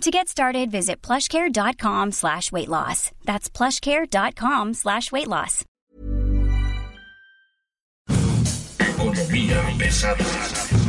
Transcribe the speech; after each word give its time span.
To 0.00 0.10
get 0.10 0.28
started, 0.28 0.70
visit 0.70 1.00
plushcare.com 1.02 2.12
slash 2.12 2.52
weight 2.52 2.68
loss. 2.68 3.10
That's 3.24 3.48
plushcare.com 3.48 4.74
slash 4.74 5.10
weight 5.12 5.28
loss. 5.28 5.64
Economía 8.78 9.62
pesada. 9.78 10.83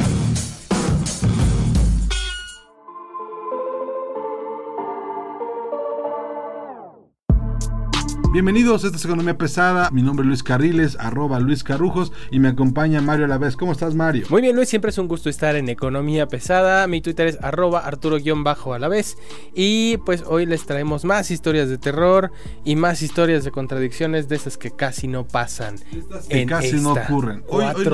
Bienvenidos, 8.35 8.83
esta 8.83 8.97
es 8.97 9.05
Economía 9.05 9.37
Pesada. 9.37 9.89
Mi 9.91 10.01
nombre 10.01 10.25
es 10.25 10.27
Luis 10.27 10.43
Carriles, 10.43 10.97
arroba 10.99 11.39
Luis 11.39 11.63
Carrujos, 11.63 12.11
y 12.31 12.39
me 12.39 12.49
acompaña 12.49 12.99
Mario 12.99 13.23
Alavés. 13.23 13.55
¿Cómo 13.55 13.71
estás, 13.71 13.95
Mario? 13.95 14.25
Muy 14.29 14.41
bien, 14.41 14.57
Luis, 14.57 14.67
siempre 14.67 14.89
es 14.89 14.97
un 14.97 15.07
gusto 15.07 15.29
estar 15.29 15.55
en 15.55 15.69
Economía 15.69 16.27
Pesada. 16.27 16.85
Mi 16.87 16.99
Twitter 16.99 17.27
es 17.27 17.37
arroba 17.41 17.85
Arturo-Alavés. 17.85 19.17
Y 19.53 19.99
pues 20.05 20.25
hoy 20.27 20.45
les 20.45 20.65
traemos 20.65 21.05
más 21.05 21.31
historias 21.31 21.69
de 21.69 21.77
terror 21.77 22.33
y 22.65 22.75
más 22.75 23.01
historias 23.01 23.45
de 23.45 23.51
contradicciones 23.51 24.27
de 24.27 24.35
esas 24.35 24.57
que 24.57 24.69
casi 24.69 25.07
no 25.07 25.25
pasan. 25.25 25.75
Estas 25.93 26.27
que 26.27 26.45
casi 26.45 26.73
no 26.73 26.91
ocurren. 26.91 27.41
Hoy, 27.47 27.63
hoy 27.63 27.85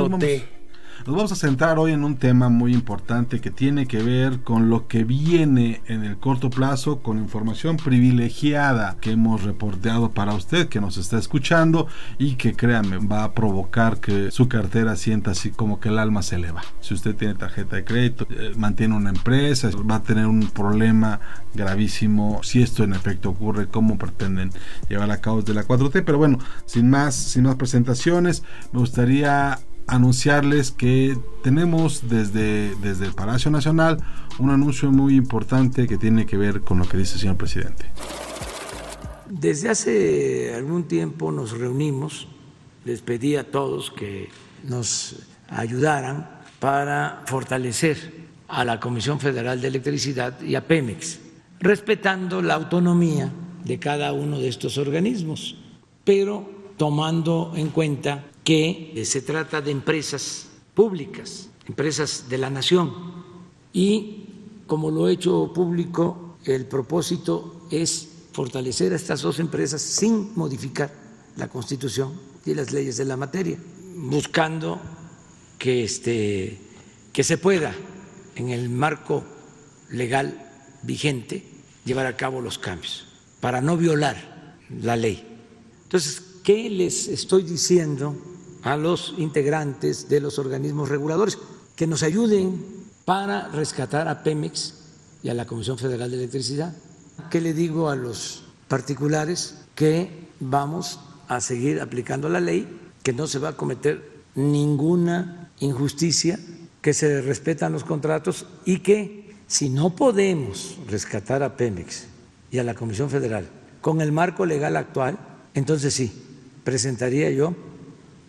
nos 1.05 1.16
vamos- 1.16 1.32
a 1.32 1.35
centrar 1.35 1.80
hoy 1.80 1.91
en 1.94 2.04
un 2.04 2.18
tema 2.18 2.49
muy 2.49 2.74
importante 2.74 3.40
que 3.40 3.52
tiene 3.52 3.88
que 3.88 4.04
ver 4.04 4.41
con 4.41 4.70
lo 4.70 4.88
que 4.88 5.04
viene 5.04 5.82
en 5.88 6.04
el 6.04 6.18
corto 6.18 6.49
plazo, 6.49 6.99
con 6.99 7.18
información 7.20 7.77
privilegiada 7.77 8.98
que 8.99 9.12
hemos 9.12 9.43
reporteado 9.43 10.12
para 10.12 10.34
usted 10.34 10.68
que 10.68 10.82
nos 10.82 10.98
está 10.98 11.18
escuchando 11.18 11.88
y 12.18 12.35
que 12.35 12.54
créanme 12.54 12.98
va 12.98 13.24
a 13.24 13.32
provocar 13.34 13.99
que 13.99 14.30
su 14.32 14.48
cartera 14.49 14.96
sienta 14.96 15.32
así 15.32 15.52
como 15.52 15.80
que 15.80 15.90
el 15.90 15.99
alma 15.99 16.21
se 16.21 16.35
eleva. 16.35 16.62
Si 16.82 16.93
usted 16.93 17.15
tiene 17.15 17.36
tarjeta 17.36 17.77
de 17.77 17.86
crédito, 17.86 18.27
eh, 18.30 18.54
mantiene 18.58 18.96
una 18.96 19.10
empresa, 19.10 19.70
va 19.90 19.96
a 19.96 20.04
tener 20.04 20.26
un 20.27 20.48
problema 20.49 21.20
gravísimo 21.54 22.41
si 22.43 22.62
esto 22.62 22.84
en 22.84 22.93
efecto 22.93 23.30
ocurre, 23.30 23.68
cómo 23.68 23.98
pretenden 23.98 24.52
llevar 24.90 25.12
a 25.12 25.21
cabo 25.21 25.41
desde 25.41 25.54
la 25.54 25.63
4T. 25.63 26.02
Pero 26.04 26.18
bueno, 26.18 26.40
sin 26.65 26.90
más, 26.90 27.15
sin 27.15 27.43
más 27.43 27.55
presentaciones, 27.55 28.43
me 28.74 28.80
gustaría 28.80 29.60
anunciarles 29.91 30.71
que 30.71 31.17
tenemos 31.43 32.07
desde, 32.07 32.73
desde 32.75 33.05
el 33.05 33.13
Palacio 33.13 33.51
Nacional 33.51 33.97
un 34.39 34.49
anuncio 34.49 34.89
muy 34.89 35.15
importante 35.15 35.85
que 35.85 35.97
tiene 35.97 36.25
que 36.25 36.37
ver 36.37 36.61
con 36.61 36.79
lo 36.79 36.87
que 36.87 36.97
dice 36.97 37.15
el 37.15 37.20
señor 37.20 37.37
presidente. 37.37 37.85
Desde 39.29 39.69
hace 39.69 40.53
algún 40.55 40.85
tiempo 40.85 41.31
nos 41.31 41.51
reunimos, 41.51 42.27
les 42.85 43.01
pedí 43.01 43.35
a 43.35 43.51
todos 43.51 43.91
que 43.91 44.29
nos 44.63 45.27
ayudaran 45.49 46.39
para 46.59 47.23
fortalecer 47.25 48.21
a 48.47 48.63
la 48.63 48.79
Comisión 48.79 49.19
Federal 49.19 49.59
de 49.59 49.67
Electricidad 49.67 50.39
y 50.41 50.55
a 50.55 50.65
Pemex, 50.65 51.19
respetando 51.59 52.41
la 52.41 52.53
autonomía 52.53 53.29
de 53.65 53.77
cada 53.77 54.13
uno 54.13 54.39
de 54.39 54.47
estos 54.47 54.77
organismos, 54.77 55.57
pero 56.05 56.49
tomando 56.77 57.51
en 57.55 57.69
cuenta 57.69 58.23
que 58.43 59.03
se 59.05 59.21
trata 59.21 59.61
de 59.61 59.71
empresas 59.71 60.47
públicas, 60.73 61.49
empresas 61.67 62.25
de 62.29 62.37
la 62.37 62.49
nación, 62.49 62.93
y 63.73 64.25
como 64.67 64.90
lo 64.90 65.07
he 65.07 65.13
hecho 65.13 65.52
público, 65.53 66.38
el 66.46 66.66
propósito 66.66 67.68
es 67.69 68.07
fortalecer 68.34 68.94
a 68.94 68.96
estas 68.96 69.22
dos 69.22 69.40
empresas 69.40 69.81
sin 69.81 70.31
modificar 70.35 70.91
la 71.35 71.47
Constitución 71.47 72.13
y 72.46 72.53
las 72.53 72.72
leyes 72.72 72.97
de 72.97 73.06
la 73.06 73.18
materia, 73.18 73.57
buscando 73.96 74.80
que, 75.59 75.84
este, 75.84 76.57
que 77.13 77.24
se 77.24 77.38
pueda, 77.38 77.75
en 78.35 78.50
el 78.50 78.69
marco 78.69 79.24
legal 79.90 80.50
vigente, 80.84 81.46
llevar 81.85 82.06
a 82.06 82.18
cabo 82.18 82.41
los 82.41 82.57
cambios, 82.57 83.06
para 83.40 83.62
no 83.62 83.78
violar 83.78 84.57
la 84.69 84.96
ley. 84.96 85.24
Entonces, 85.84 86.22
¿qué 86.44 86.69
les 86.69 87.07
estoy 87.07 87.44
diciendo 87.44 88.16
a 88.64 88.78
los 88.78 89.16
integrantes 89.18 90.10
de 90.10 90.20
los 90.20 90.40
organismos 90.40 90.90
reguladores? 90.90 91.38
Que 91.76 91.88
nos 91.88 92.04
ayuden 92.04 92.64
para 93.06 93.48
rescatar 93.50 94.08
a 94.08 94.24
Pemex 94.24 94.76
y 95.24 95.30
a 95.30 95.34
la 95.34 95.46
Comisión 95.46 95.78
Federal 95.78 96.12
de 96.12 96.18
Electricidad. 96.18 96.76
¿Qué 97.30 97.42
le 97.42 97.54
digo 97.54 97.90
a 97.90 97.96
los 97.96 98.44
particulares? 98.68 99.58
Que 99.76 100.28
vamos 100.40 101.00
a 101.28 101.42
seguir 101.42 101.82
aplicando 101.82 102.30
la 102.30 102.40
ley, 102.40 102.68
que 103.04 103.14
no 103.14 103.28
se 103.28 103.40
va 103.40 103.50
a 103.50 103.58
cometer 103.58 104.24
ninguna 104.36 105.52
injusticia, 105.60 106.40
que 106.82 106.94
se 106.94 107.22
respetan 107.22 107.74
los 107.74 107.84
contratos 107.84 108.48
y 108.66 108.80
que 108.80 109.36
si 109.48 109.70
no 109.70 109.96
podemos 109.96 110.78
rescatar 110.88 111.44
a 111.44 111.56
Pemex 111.58 112.06
y 112.52 112.58
a 112.58 112.64
la 112.64 112.74
Comisión 112.74 113.10
Federal 113.10 113.48
con 113.82 114.02
el 114.02 114.12
marco 114.12 114.46
legal 114.46 114.78
actual, 114.78 115.18
entonces 115.54 115.94
sí, 115.94 116.12
presentaría 116.64 117.30
yo 117.32 117.56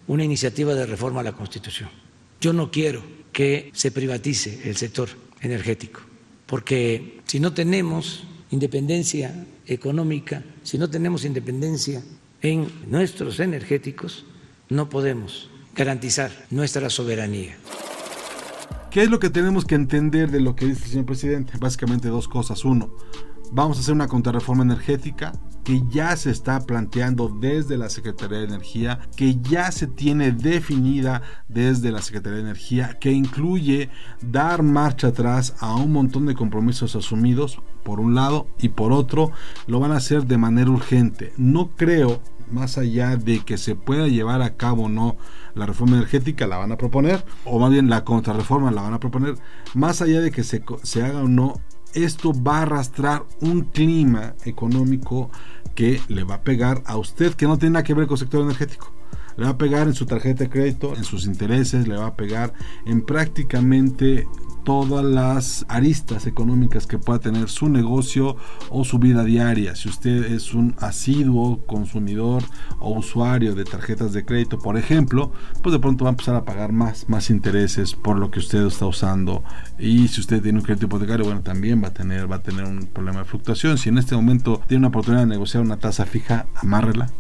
una 0.07 0.25
iniciativa 0.25 0.75
de 0.75 0.87
reforma 0.87 1.21
a 1.21 1.25
la 1.25 1.33
Constitución. 1.33 1.89
Yo 2.41 2.53
no 2.53 2.71
quiero 2.71 3.03
que 3.33 3.71
se 3.73 3.91
privatice 3.91 4.61
el 4.65 4.77
sector 4.77 5.09
energético, 5.41 6.01
porque 6.47 7.21
si 7.27 7.41
no 7.41 7.53
tenemos 7.53 8.25
independencia 8.51 9.47
económica, 9.67 10.43
si 10.63 10.79
no 10.79 10.91
tenemos 10.91 11.25
independencia 11.25 12.03
en 12.43 12.69
nuestros 12.89 13.41
energéticos, 13.41 14.25
no 14.69 14.89
podemos 14.89 15.49
garantizar 15.75 16.31
nuestra 16.51 16.91
soberanía. 16.91 17.57
¿Qué 18.91 19.03
es 19.03 19.09
lo 19.09 19.19
que 19.19 19.31
tenemos 19.31 19.65
que 19.65 19.75
entender 19.75 20.31
de 20.31 20.41
lo 20.41 20.55
que 20.55 20.67
dice 20.67 20.85
el 20.85 20.91
señor 20.91 21.07
presidente? 21.07 21.55
Básicamente 21.59 22.09
dos 22.09 22.29
cosas. 22.29 22.63
Uno, 22.65 22.95
vamos 23.53 23.77
a 23.77 23.81
hacer 23.81 23.95
una 23.95 24.09
contrarreforma 24.09 24.63
energética 24.63 25.33
que 25.63 25.83
ya 25.89 26.17
se 26.17 26.31
está 26.31 26.61
planteando 26.61 27.29
desde 27.29 27.77
la 27.77 27.89
Secretaría 27.89 28.39
de 28.39 28.47
Energía, 28.47 28.99
que 29.15 29.37
ya 29.41 29.71
se 29.71 29.87
tiene 29.87 30.33
definida 30.33 31.23
desde 31.49 31.93
la 31.93 32.03
Secretaría 32.03 32.39
de 32.39 32.45
Energía, 32.45 32.99
que 32.99 33.13
incluye 33.13 33.89
dar 34.23 34.63
marcha 34.63 35.09
atrás 35.09 35.55
a 35.61 35.77
un 35.77 35.93
montón 35.93 36.27
de 36.27 36.35
compromisos 36.35 36.97
asumidos, 36.97 37.61
por 37.85 38.01
un 38.01 38.15
lado, 38.15 38.49
y 38.59 38.71
por 38.71 38.93
otro, 38.93 39.31
lo 39.67 39.79
van 39.79 39.93
a 39.93 39.99
hacer 39.99 40.27
de 40.27 40.39
manera 40.39 40.71
urgente. 40.71 41.33
No 41.37 41.71
creo, 41.77 42.21
más 42.51 42.77
allá 42.77 43.17
de 43.17 43.41
que 43.41 43.57
se 43.57 43.77
pueda 43.77 44.09
llevar 44.09 44.43
a 44.43 44.57
cabo 44.57 44.85
o 44.85 44.89
no 44.89 45.17
la 45.55 45.67
reforma 45.67 45.97
energética, 45.97 46.47
la 46.47 46.57
van 46.57 46.73
a 46.73 46.79
proponer, 46.79 47.25
o 47.45 47.61
más 47.61 47.71
bien 47.71 47.89
la 47.89 48.05
contrarreforma 48.05 48.73
la 48.73 48.83
van 48.83 48.95
a 48.95 49.01
proponer, 49.01 49.37
más 49.75 50.03
allá 50.03 50.21
de 50.21 50.33
que 50.33 50.43
se, 50.43 50.65
se 50.83 51.05
haga 51.05 51.21
o 51.21 51.29
no 51.29 51.61
esto 51.95 52.33
va 52.33 52.59
a 52.59 52.63
arrastrar 52.63 53.25
un 53.41 53.63
clima 53.63 54.35
económico 54.45 55.31
que 55.75 56.01
le 56.09 56.25
va 56.25 56.37
a 56.37 56.43
pegar 56.43 56.83
a 56.87 56.97
usted 56.97 57.35
que 57.35 57.47
no 57.47 57.59
tiene 57.59 57.75
nada 57.75 57.85
que 57.85 57.95
ver 57.95 58.07
con 58.07 58.15
el 58.15 58.21
sector 58.21 58.43
energético. 58.43 58.93
Le 59.37 59.45
va 59.45 59.51
a 59.51 59.59
pegar 59.59 59.87
en 59.87 59.95
su 59.95 60.07
tarjeta 60.07 60.45
de 60.45 60.51
crédito, 60.51 60.97
en 60.97 61.05
sus 61.05 61.27
intereses, 61.27 61.89
le 61.89 61.97
va 61.97 62.07
a 62.07 62.17
pegar 62.17 62.53
en 62.87 63.05
prácticamente 63.05 64.27
todas 64.65 65.05
las 65.05 65.65
aristas 65.69 66.27
económicas 66.27 66.87
que 66.87 66.99
pueda 66.99 67.19
tener 67.19 67.49
su 67.49 67.69
negocio 67.69 68.37
o 68.71 68.85
su 68.85 68.99
vida 68.99 69.25
diaria. 69.25 69.75
Si 69.75 69.89
usted 69.89 70.33
es 70.33 70.55
un 70.55 70.75
asiduo 70.79 71.65
consumidor 71.67 72.43
o 72.79 72.93
usuario 72.99 73.55
de 73.55 73.65
tarjetas 73.65 74.13
de 74.13 74.25
crédito, 74.25 74.59
por 74.59 74.77
ejemplo, 74.77 75.33
pues 75.63 75.73
de 75.73 75.79
pronto 75.79 76.05
va 76.05 76.11
a 76.11 76.13
empezar 76.13 76.37
a 76.37 76.45
pagar 76.45 76.73
más, 76.73 77.09
más 77.09 77.31
intereses 77.31 77.95
por 77.95 78.19
lo 78.19 78.31
que 78.31 78.39
usted 78.39 78.67
está 78.67 78.87
usando. 78.87 79.43
Y 79.79 80.09
si 80.09 80.21
usted 80.21 80.43
tiene 80.43 80.59
un 80.59 80.65
crédito 80.65 80.87
hipotecario, 80.87 81.25
bueno, 81.25 81.43
también 81.43 81.83
va 81.83 81.89
a 81.89 81.95
tener, 81.95 82.31
va 82.31 82.37
a 82.37 82.43
tener 82.43 82.65
un 82.65 82.87
problema 82.87 83.21
de 83.21 83.25
fluctuación. 83.25 83.79
Si 83.79 83.89
en 83.89 83.99
este 83.99 84.15
momento 84.15 84.61
tiene 84.67 84.81
una 84.81 84.89
oportunidad 84.89 85.23
de 85.23 85.29
negociar 85.29 85.63
una 85.63 85.79
tasa 85.79 86.07
fija, 86.07 86.47
amárrela 86.55 87.11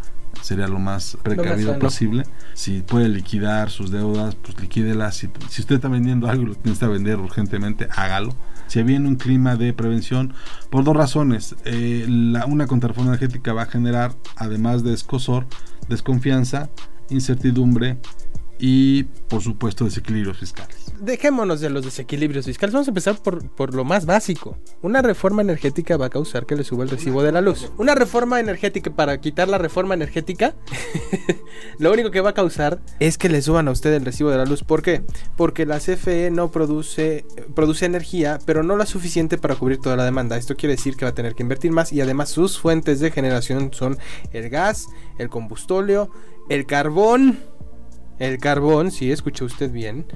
sería 0.43 0.69
lo 0.69 0.79
más 0.79 1.17
precavido 1.23 1.79
posible. 1.79 2.25
Si 2.55 2.83
puede 2.83 3.09
liquidar 3.09 3.71
sus 3.71 3.91
deudas, 3.91 4.35
pues 4.35 4.61
liquídelas. 4.61 5.17
Si, 5.17 5.31
si 5.49 5.63
usted 5.63 5.77
está 5.77 5.89
vendiendo 5.89 6.29
algo 6.29 6.43
y 6.43 6.47
lo 6.47 6.53
necesita 6.65 6.89
vender 6.89 7.19
urgentemente, 7.19 7.89
hágalo. 7.95 8.35
Se 8.67 8.83
viene 8.83 9.09
un 9.09 9.17
clima 9.17 9.57
de 9.57 9.73
prevención 9.73 10.35
por 10.71 10.85
dos 10.85 10.97
razones. 10.97 11.57
Eh, 11.65 12.07
la, 12.09 12.47
una 12.47 12.67
contrarreforma 12.67 13.11
energética 13.11 13.53
va 13.53 13.63
a 13.63 13.67
generar, 13.67 14.15
además 14.37 14.83
de 14.83 14.93
escosor, 14.93 15.47
desconfianza, 15.89 16.71
incertidumbre 17.09 17.99
y 18.65 19.03
por 19.29 19.43
supuesto 19.43 19.85
desequilibrios 19.85 20.39
fiscales. 20.39 20.77
Dejémonos 21.01 21.61
de 21.61 21.69
los 21.69 21.85
desequilibrios 21.85 22.47
fiscales, 22.47 22.73
vamos 22.73 22.87
a 22.87 22.93
empezar 22.93 23.21
por, 23.21 23.51
por 23.51 23.75
lo 23.75 23.85
más 23.85 24.07
básico. 24.07 24.57
Una 24.83 25.03
reforma 25.03 25.43
energética 25.43 25.97
va 25.97 26.07
a 26.07 26.11
causar 26.11 26.47
que 26.47 26.55
le 26.55 26.63
suba 26.63 26.85
el 26.85 26.91
recibo 26.91 27.25
de 27.25 27.33
la 27.33 27.41
luz. 27.41 27.73
Una 27.77 27.97
reforma 27.97 28.39
energética 28.39 28.95
para 28.95 29.21
quitar 29.21 29.49
la 29.49 29.59
reforma 29.59 29.95
energética, 29.95 30.55
lo 31.81 31.93
único 31.93 32.13
que 32.13 32.21
va 32.21 32.31
a 32.31 32.35
causar 32.35 32.81
es 33.01 33.19
que 33.19 33.29
le 33.29 33.43
suban 33.43 33.67
a 33.67 33.73
usted 33.73 33.93
el 33.95 34.05
recibo 34.05 34.31
de 34.31 34.37
la 34.37 34.45
luz. 34.45 34.63
¿Por 34.63 34.81
qué? 34.81 35.03
Porque 35.37 35.67
la 35.67 35.81
CFE 35.81 36.31
no 36.31 36.53
produce, 36.53 37.27
produce 37.57 37.85
energía, 37.85 38.39
pero 38.47 38.63
no 38.63 38.77
la 38.77 38.87
suficiente 38.87 39.39
para 39.39 39.57
cubrir 39.57 39.81
toda 39.81 39.97
la 39.97 40.05
demanda. 40.05 40.37
Esto 40.37 40.55
quiere 40.55 40.77
decir 40.77 40.95
que 40.95 41.05
va 41.05 41.11
a 41.11 41.15
tener 41.15 41.35
que 41.35 41.43
invertir 41.43 41.73
más 41.73 41.93
y 41.93 42.01
además 42.01 42.31
sus 42.31 42.61
fuentes 42.61 43.01
de 43.01 43.11
generación 43.11 43.71
son 43.73 43.99
el 44.33 44.51
gas, 44.51 44.87
el 45.19 45.31
combustóleo, 45.31 46.13
el 46.49 46.67
carbón 46.67 47.41
el 48.23 48.39
carbón, 48.39 48.91
si 48.91 49.11
escucha 49.11 49.45
usted 49.45 49.71
bien, 49.71 50.07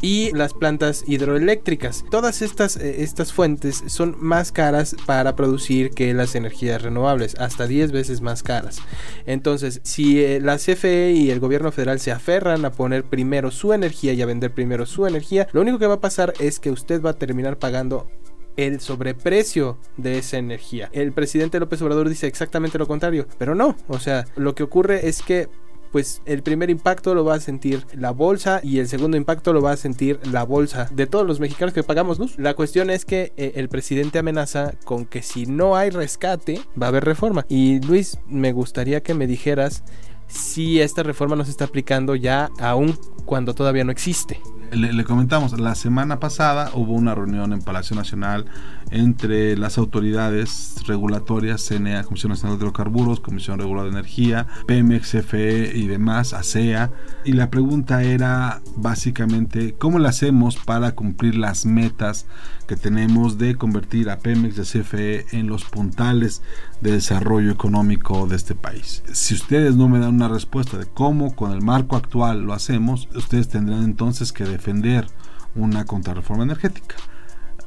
y 0.00 0.30
las 0.32 0.54
plantas 0.54 1.04
hidroeléctricas. 1.06 2.04
Todas 2.10 2.42
estas, 2.42 2.76
eh, 2.76 3.02
estas 3.02 3.32
fuentes 3.32 3.82
son 3.86 4.16
más 4.18 4.52
caras 4.52 4.96
para 5.06 5.34
producir 5.34 5.90
que 5.90 6.12
las 6.14 6.34
energías 6.34 6.82
renovables, 6.82 7.34
hasta 7.38 7.66
10 7.66 7.92
veces 7.92 8.20
más 8.20 8.42
caras. 8.42 8.80
Entonces, 9.26 9.80
si 9.84 10.22
eh, 10.22 10.40
la 10.40 10.58
CFE 10.58 11.12
y 11.12 11.30
el 11.30 11.40
gobierno 11.40 11.72
federal 11.72 12.00
se 12.00 12.12
aferran 12.12 12.64
a 12.64 12.72
poner 12.72 13.04
primero 13.04 13.50
su 13.50 13.72
energía 13.72 14.12
y 14.12 14.22
a 14.22 14.26
vender 14.26 14.52
primero 14.52 14.86
su 14.86 15.06
energía, 15.06 15.48
lo 15.52 15.60
único 15.60 15.78
que 15.78 15.86
va 15.86 15.94
a 15.94 16.00
pasar 16.00 16.34
es 16.38 16.60
que 16.60 16.70
usted 16.70 17.02
va 17.02 17.10
a 17.10 17.18
terminar 17.18 17.58
pagando 17.58 18.08
el 18.56 18.80
sobreprecio 18.80 19.78
de 19.96 20.18
esa 20.18 20.36
energía. 20.36 20.90
El 20.92 21.12
presidente 21.12 21.60
López 21.60 21.80
Obrador 21.80 22.08
dice 22.08 22.26
exactamente 22.26 22.76
lo 22.76 22.88
contrario, 22.88 23.28
pero 23.38 23.54
no, 23.54 23.76
o 23.86 24.00
sea, 24.00 24.24
lo 24.34 24.56
que 24.56 24.64
ocurre 24.64 25.08
es 25.08 25.22
que 25.22 25.48
pues 25.90 26.22
el 26.24 26.42
primer 26.42 26.70
impacto 26.70 27.14
lo 27.14 27.24
va 27.24 27.34
a 27.34 27.40
sentir 27.40 27.86
la 27.92 28.10
bolsa 28.10 28.60
y 28.62 28.78
el 28.78 28.88
segundo 28.88 29.16
impacto 29.16 29.52
lo 29.52 29.62
va 29.62 29.72
a 29.72 29.76
sentir 29.76 30.20
la 30.30 30.44
bolsa 30.44 30.88
de 30.92 31.06
todos 31.06 31.26
los 31.26 31.40
mexicanos 31.40 31.74
que 31.74 31.82
pagamos 31.82 32.18
luz. 32.18 32.38
La 32.38 32.54
cuestión 32.54 32.90
es 32.90 33.04
que 33.04 33.32
eh, 33.36 33.52
el 33.56 33.68
presidente 33.68 34.18
amenaza 34.18 34.74
con 34.84 35.06
que 35.06 35.22
si 35.22 35.46
no 35.46 35.76
hay 35.76 35.90
rescate 35.90 36.60
va 36.80 36.86
a 36.86 36.88
haber 36.88 37.04
reforma. 37.04 37.44
Y 37.48 37.80
Luis, 37.80 38.18
me 38.26 38.52
gustaría 38.52 39.02
que 39.02 39.14
me 39.14 39.26
dijeras 39.26 39.84
si 40.26 40.80
esta 40.80 41.02
reforma 41.02 41.36
no 41.36 41.44
se 41.44 41.50
está 41.50 41.64
aplicando 41.64 42.14
ya 42.14 42.50
aún 42.58 42.98
cuando 43.24 43.54
todavía 43.54 43.84
no 43.84 43.92
existe. 43.92 44.40
Le, 44.72 45.04
comentamos, 45.04 45.58
la 45.58 45.74
semana 45.74 46.20
pasada 46.20 46.70
hubo 46.74 46.92
una 46.92 47.14
reunión 47.14 47.52
en 47.52 47.62
Palacio 47.62 47.96
Nacional 47.96 48.44
entre 48.90 49.56
las 49.56 49.78
autoridades 49.78 50.74
regulatorias, 50.86 51.62
CNA, 51.66 52.04
Comisión 52.04 52.30
Nacional 52.30 52.58
de 52.58 52.64
Hidrocarburos, 52.64 53.20
Comisión 53.20 53.58
Reguladora 53.58 53.90
de 53.90 53.98
Energía, 53.98 54.46
Pemex, 54.66 55.10
CFE 55.10 55.72
y 55.74 55.86
demás, 55.86 56.34
ASEA. 56.34 56.90
Y 57.24 57.32
la 57.32 57.50
pregunta 57.50 58.02
era 58.02 58.60
básicamente, 58.76 59.74
¿cómo 59.78 59.98
le 59.98 60.08
hacemos 60.08 60.56
para 60.56 60.94
cumplir 60.94 61.36
las 61.36 61.66
metas 61.66 62.26
que 62.66 62.76
tenemos 62.76 63.38
de 63.38 63.56
convertir 63.56 64.10
a 64.10 64.18
Pemex 64.18 64.58
y 64.58 64.60
a 64.60 64.64
CFE 64.64 65.26
en 65.32 65.46
los 65.46 65.64
puntales 65.64 66.42
de 66.80 66.92
desarrollo 66.92 67.50
económico 67.50 68.26
de 68.26 68.36
este 68.36 68.54
país? 68.54 69.02
Si 69.12 69.34
ustedes 69.34 69.76
no 69.76 69.88
me 69.88 69.98
dan 69.98 70.14
una 70.14 70.28
respuesta 70.28 70.76
de 70.78 70.86
cómo 70.86 71.34
con 71.34 71.52
el 71.52 71.62
marco 71.62 71.96
actual 71.96 72.42
lo 72.42 72.52
hacemos, 72.52 73.08
ustedes 73.14 73.48
tendrán 73.48 73.84
entonces 73.84 74.32
que 74.32 74.44
defender 74.58 75.06
una 75.54 75.84
contrarreforma 75.84 76.44
energética. 76.44 76.96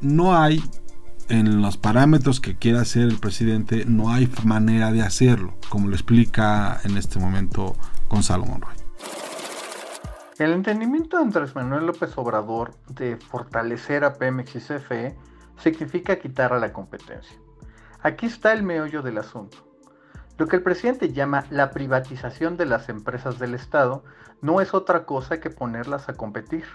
No 0.02 0.38
hay 0.38 0.64
en 1.30 1.62
los 1.62 1.78
parámetros 1.78 2.42
que 2.42 2.58
quiera 2.58 2.82
hacer 2.82 3.04
el 3.04 3.18
presidente, 3.18 3.86
no 3.86 4.12
hay 4.12 4.30
manera 4.44 4.92
de 4.92 5.02
hacerlo, 5.02 5.54
como 5.70 5.88
lo 5.88 5.96
explica 5.96 6.80
en 6.84 6.98
este 6.98 7.20
momento 7.20 7.76
Gonzalo 8.10 8.46
Monroy. 8.46 8.76
El 10.38 10.52
entendimiento 10.52 11.18
de 11.18 11.24
Andrés 11.24 11.56
Manuel 11.56 11.86
López 11.86 12.18
Obrador 12.18 12.74
de 12.90 13.16
fortalecer 13.16 14.04
a 14.04 14.16
Pemex 14.16 14.56
y 14.56 14.60
CFE 14.60 15.16
significa 15.58 16.18
quitar 16.18 16.52
a 16.52 16.60
la 16.60 16.74
competencia. 16.74 17.38
Aquí 18.02 18.26
está 18.26 18.52
el 18.52 18.64
meollo 18.64 19.02
del 19.02 19.20
asunto. 19.20 19.70
Lo 20.42 20.48
que 20.48 20.56
el 20.56 20.64
presidente 20.64 21.14
llama 21.14 21.46
la 21.52 21.70
privatización 21.70 22.58
de 22.58 22.66
las 22.66 22.90
empresas 22.90 23.38
del 23.38 23.54
Estado 23.54 24.04
no 24.42 24.60
es 24.60 24.74
otra 24.74 25.06
cosa 25.06 25.40
que 25.40 25.52
ponerlas 25.52 26.10
a 26.10 26.16
competir. 26.16 26.66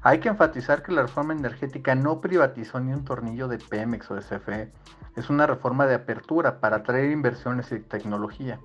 Hay 0.00 0.18
que 0.20 0.30
enfatizar 0.30 0.82
que 0.82 0.92
la 0.92 1.02
reforma 1.02 1.34
energética 1.34 1.94
no 1.94 2.22
privatizó 2.22 2.80
ni 2.80 2.90
un 2.90 3.04
tornillo 3.04 3.48
de 3.48 3.58
Pemex 3.58 4.10
o 4.10 4.14
de 4.14 4.22
CFE. 4.22 4.72
Es 5.14 5.28
una 5.28 5.46
reforma 5.46 5.84
de 5.84 5.96
apertura 5.96 6.58
para 6.58 6.76
atraer 6.76 7.10
inversiones 7.10 7.70
y 7.72 7.80
tecnología. 7.80 8.58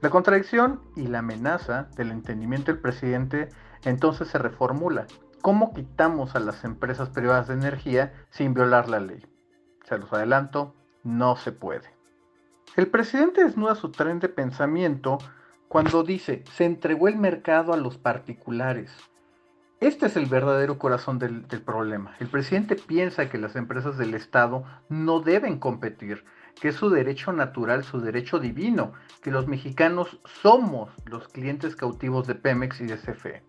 La 0.00 0.10
contradicción 0.10 0.80
y 0.94 1.08
la 1.08 1.18
amenaza 1.18 1.88
del 1.96 2.12
entendimiento 2.12 2.70
del 2.70 2.80
presidente 2.80 3.48
entonces 3.82 4.28
se 4.28 4.38
reformula. 4.38 5.08
¿Cómo 5.42 5.74
quitamos 5.74 6.36
a 6.36 6.38
las 6.38 6.62
empresas 6.62 7.08
privadas 7.08 7.48
de 7.48 7.54
energía 7.54 8.12
sin 8.30 8.54
violar 8.54 8.88
la 8.88 9.00
ley? 9.00 9.26
Se 9.82 9.98
los 9.98 10.12
adelanto, 10.12 10.76
no 11.02 11.34
se 11.34 11.50
puede. 11.50 11.99
El 12.76 12.86
presidente 12.86 13.42
desnuda 13.42 13.74
su 13.74 13.90
tren 13.90 14.20
de 14.20 14.28
pensamiento 14.28 15.18
cuando 15.66 16.04
dice, 16.04 16.44
se 16.52 16.64
entregó 16.64 17.08
el 17.08 17.16
mercado 17.16 17.72
a 17.72 17.76
los 17.76 17.98
particulares. 17.98 18.92
Este 19.80 20.06
es 20.06 20.16
el 20.16 20.26
verdadero 20.26 20.78
corazón 20.78 21.18
del, 21.18 21.44
problema. 21.64 22.14
El 22.20 22.28
presidente 22.28 22.76
piensa 22.76 23.28
que 23.28 23.38
las 23.38 23.56
empresas 23.56 23.96
del 23.98 24.14
Estado 24.14 24.64
no 24.88 25.20
deben 25.20 25.58
competir, 25.58 26.24
que 26.60 26.68
es 26.68 26.76
su 26.76 26.90
derecho 26.90 27.32
natural, 27.32 27.82
su 27.82 28.00
derecho 28.00 28.38
divino, 28.38 28.92
que 29.22 29.30
los 29.30 29.48
mexicanos 29.48 30.20
somos 30.42 30.90
los 31.06 31.28
clientes 31.28 31.74
cautivos 31.74 32.26
de 32.26 32.34
Pemex 32.34 32.80
y 32.82 32.86
de 32.86 32.98
CFE. 32.98 33.42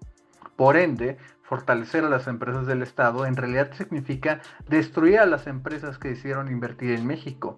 Por 0.56 0.78
ende, 0.78 1.18
fortalecer 1.44 2.06
a 2.06 2.10
las 2.10 2.28
empresas 2.28 2.66
del 2.66 2.82
Estado 2.82 3.26
en 3.26 3.36
realidad 3.36 3.72
significa 3.74 4.42
destruir 4.68 5.20
a 5.20 5.26
las 5.26 5.48
empresas 5.48 5.98
que 5.98 6.10
decidieron 6.10 6.52
invertir 6.52 6.92
en 6.92 7.06
México, 7.06 7.58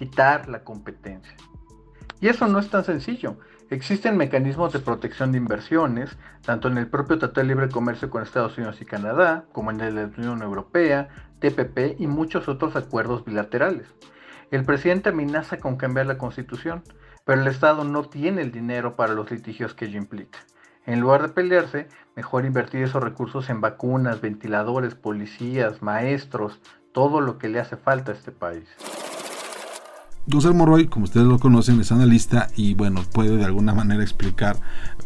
quitar 0.00 0.48
la 0.48 0.64
competencia. 0.64 1.36
Y 2.20 2.28
eso 2.28 2.46
no 2.48 2.58
es 2.58 2.70
tan 2.70 2.84
sencillo. 2.84 3.36
Existen 3.68 4.16
mecanismos 4.16 4.72
de 4.72 4.78
protección 4.78 5.30
de 5.30 5.36
inversiones, 5.36 6.16
tanto 6.40 6.68
en 6.68 6.78
el 6.78 6.86
propio 6.86 7.18
Tratado 7.18 7.42
de 7.42 7.48
Libre 7.48 7.68
Comercio 7.68 8.08
con 8.08 8.22
Estados 8.22 8.56
Unidos 8.56 8.80
y 8.80 8.86
Canadá, 8.86 9.44
como 9.52 9.70
en 9.70 9.82
el 9.82 9.94
de 9.94 10.06
la 10.06 10.12
Unión 10.16 10.40
Europea, 10.40 11.10
TPP 11.40 12.00
y 12.00 12.06
muchos 12.06 12.48
otros 12.48 12.76
acuerdos 12.76 13.26
bilaterales. 13.26 13.88
El 14.50 14.64
presidente 14.64 15.10
amenaza 15.10 15.58
con 15.58 15.76
cambiar 15.76 16.06
la 16.06 16.16
constitución, 16.16 16.82
pero 17.26 17.42
el 17.42 17.46
Estado 17.46 17.84
no 17.84 18.04
tiene 18.04 18.40
el 18.40 18.52
dinero 18.52 18.96
para 18.96 19.12
los 19.12 19.30
litigios 19.30 19.74
que 19.74 19.84
ello 19.84 19.98
implica. 19.98 20.38
En 20.86 21.00
lugar 21.00 21.20
de 21.20 21.28
pelearse, 21.28 21.88
mejor 22.16 22.46
invertir 22.46 22.84
esos 22.84 23.02
recursos 23.02 23.50
en 23.50 23.60
vacunas, 23.60 24.22
ventiladores, 24.22 24.94
policías, 24.94 25.82
maestros, 25.82 26.58
todo 26.92 27.20
lo 27.20 27.36
que 27.36 27.50
le 27.50 27.60
hace 27.60 27.76
falta 27.76 28.12
a 28.12 28.14
este 28.14 28.32
país. 28.32 28.66
Gonzalo 30.26 30.54
Moroy, 30.54 30.86
como 30.86 31.04
ustedes 31.04 31.26
lo 31.26 31.38
conocen, 31.38 31.80
es 31.80 31.92
analista 31.92 32.50
y 32.56 32.74
bueno, 32.74 33.02
puede 33.12 33.36
de 33.36 33.44
alguna 33.44 33.74
manera 33.74 34.02
explicar 34.02 34.60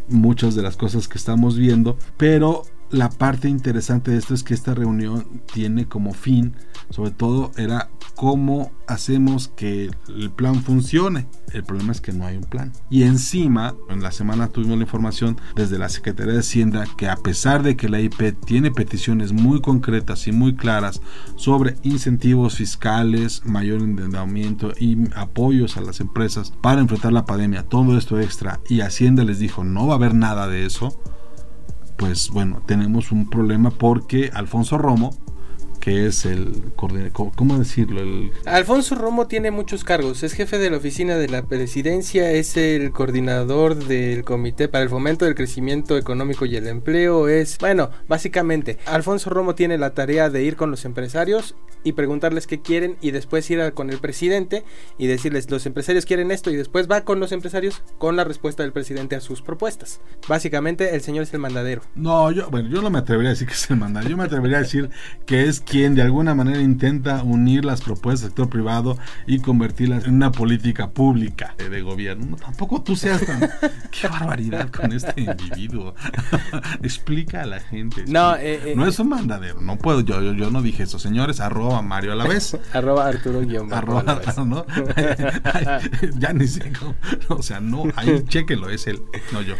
muchas 0.08 0.55
de 0.55 0.62
las 0.62 0.76
cosas 0.76 1.08
que 1.08 1.19
estamos 1.19 1.56
viendo, 1.56 1.97
pero 2.16 2.64
la 2.91 3.09
parte 3.09 3.49
interesante 3.49 4.11
de 4.11 4.19
esto 4.19 4.35
es 4.35 4.43
que 4.43 4.55
esta 4.55 4.75
reunión 4.75 5.43
tiene 5.53 5.87
como 5.87 6.12
fin, 6.12 6.55
sobre 6.91 7.11
todo, 7.11 7.50
era 7.57 7.91
cómo 8.14 8.71
hacemos 8.87 9.49
que 9.49 9.91
el 10.09 10.31
plan 10.31 10.62
funcione. 10.62 11.26
El 11.53 11.64
problema 11.64 11.93
es 11.93 12.00
que 12.00 12.12
no 12.12 12.26
hay 12.26 12.37
un 12.37 12.45
plan. 12.45 12.73
Y 12.91 13.03
encima, 13.03 13.75
en 13.88 14.03
la 14.03 14.12
semana 14.12 14.49
tuvimos 14.49 14.76
la 14.76 14.85
información 14.85 15.41
desde 15.57 15.79
la 15.79 15.88
Secretaría 15.88 16.35
de 16.35 16.41
Hacienda 16.41 16.87
que 16.97 17.09
a 17.09 17.17
pesar 17.17 17.62
de 17.62 17.76
que 17.76 17.88
la 17.88 18.00
IP 18.00 18.37
tiene 18.45 18.71
peticiones 18.71 19.33
muy 19.33 19.61
concretas 19.61 20.26
y 20.26 20.33
muy 20.33 20.55
claras 20.55 21.00
sobre 21.37 21.76
incentivos 21.83 22.57
fiscales, 22.57 23.43
mayor 23.45 23.81
endeudamiento 23.81 24.73
y 24.79 24.97
apoyos 25.17 25.76
a 25.76 25.81
las 25.81 26.00
empresas 26.00 26.53
para 26.61 26.81
enfrentar 26.81 27.12
la 27.12 27.25
pandemia, 27.25 27.64
todo 27.64 27.97
esto 27.97 28.21
extra, 28.21 28.61
y 28.69 28.81
Hacienda 28.81 29.25
les 29.25 29.38
dijo 29.38 29.64
no 29.64 29.87
va 29.87 29.95
a 29.95 29.97
haber 29.97 30.14
nada 30.14 30.49
de 30.49 30.67
eso, 30.67 30.99
pues 31.96 32.30
bueno, 32.30 32.62
tenemos 32.66 33.12
un 33.12 33.28
problema 33.28 33.70
porque 33.70 34.30
Alfonso 34.34 34.78
Romo, 34.78 35.10
que 35.85 36.07
es 36.07 36.25
el 36.25 36.73
¿cómo 36.76 37.59
decirlo? 37.59 38.00
El... 38.00 38.31
Alfonso 38.47 38.95
Romo 38.95 39.26
tiene 39.26 39.50
muchos 39.50 39.85
cargos, 39.85 40.23
es 40.23 40.33
jefe 40.33 40.57
de 40.57 40.71
la 40.71 40.79
oficina 40.79 41.17
de 41.17 41.29
la 41.29 41.43
presidencia, 41.43 42.31
es 42.31 42.57
el 42.57 42.91
coordinador 42.91 43.75
del 43.75 44.25
comité 44.25 44.69
para 44.69 44.83
el 44.83 44.88
fomento 44.88 45.26
del 45.26 45.35
crecimiento 45.35 45.99
económico 45.99 46.47
y 46.47 46.57
el 46.57 46.69
empleo, 46.69 47.29
es, 47.29 47.59
bueno, 47.59 47.91
básicamente, 48.09 48.79
Alfonso 48.87 49.29
Romo 49.29 49.55
tiene 49.55 49.76
la 49.76 49.93
tarea 49.93 50.31
de 50.31 50.43
ir 50.43 50.57
con 50.57 50.71
los 50.71 50.87
empresarios 50.87 51.55
y 51.85 51.93
preguntarles 51.93 52.47
qué 52.47 52.62
quieren 52.62 52.97
y 53.03 53.11
después 53.11 53.49
ir 53.50 53.75
con 53.75 53.91
el 53.91 53.99
presidente 53.99 54.64
y 54.97 55.07
decirles 55.07 55.50
los 55.50 55.67
empresarios 55.67 56.07
quieren 56.07 56.31
esto 56.31 56.50
y 56.50 56.57
después 56.57 56.91
va 56.91 57.03
con 57.03 57.21
los 57.21 57.31
empresarios 57.31 57.83
con 57.99 58.17
la 58.17 58.25
respuesta 58.25 58.62
del 58.62 58.73
presidente 58.73 59.17
a 59.17 59.21
sus 59.21 59.43
propuestas. 59.43 60.00
Básicamente 60.26 60.95
el 60.95 61.03
señor 61.03 61.25
es 61.25 61.35
el 61.35 61.41
mandadero. 61.41 61.83
No, 61.95 62.33
yo, 62.33 62.49
bueno, 62.50 62.71
yo 62.71 62.81
no 62.81 62.88
me 62.88 62.99
atrevería 62.99 63.31
a 63.31 63.35
decir 63.35 63.47
que 63.47 63.55
es 63.55 63.71
el 63.71 63.76
mandadero, 63.76 64.11
yo 64.11 64.17
me 64.17 64.25
atrevería 64.25 64.57
a 64.57 64.62
decir 64.62 64.88
que 65.26 65.47
es 65.47 65.61
quien 65.75 65.97
de 65.97 66.02
alguna 66.02 66.37
manera 66.37 66.61
intenta 66.61 67.25
unir 67.25 67.64
las 67.64 67.81
propuestas 67.81 68.21
del 68.21 68.31
sector 68.31 68.49
privado 68.49 68.97
y 69.26 69.40
convertirlas 69.40 70.04
en 70.04 70.14
una 70.14 70.31
política 70.31 70.90
pública 70.90 71.57
de 71.59 71.83
gobierno. 71.83 72.26
No, 72.26 72.37
tampoco 72.37 72.83
tú 72.83 72.95
seas 72.95 73.26
tan... 73.26 73.40
¡Qué 73.90 74.07
barbaridad 74.07 74.71
con 74.71 74.93
este 74.93 75.23
individuo! 75.23 75.97
Explica 76.85 77.43
a 77.43 77.47
la 77.47 77.59
gente. 77.59 78.04
No, 78.07 78.37
eh, 78.37 78.71
eh, 78.71 78.75
no 78.76 78.87
es 78.87 79.00
un 79.00 79.09
mandadero, 79.09 79.61
no 79.61 79.76
puedo, 79.76 80.02
yo, 80.02 80.23
yo, 80.23 80.33
yo 80.35 80.49
no 80.49 80.62
dije 80.62 80.85
eso. 80.85 81.00
Señores, 81.00 81.40
arroba 81.40 81.83
Mario 81.83 82.12
a 82.12 82.14
la 82.14 82.28
vez. 82.28 82.57
arroba 82.73 83.09
Arturo 83.09 83.40
guion 83.40 83.73
Arroba. 83.73 84.04
¿no? 84.47 84.64
ya 86.16 86.33
ni 86.33 86.47
sé 86.47 86.73
cómo. 86.78 86.95
O 87.37 87.43
sea, 87.43 87.59
no, 87.59 87.83
ahí 87.97 88.23
chéquelo, 88.28 88.71
es 88.71 88.87
él, 88.87 89.02
no 89.33 89.43
yo. 89.43 89.57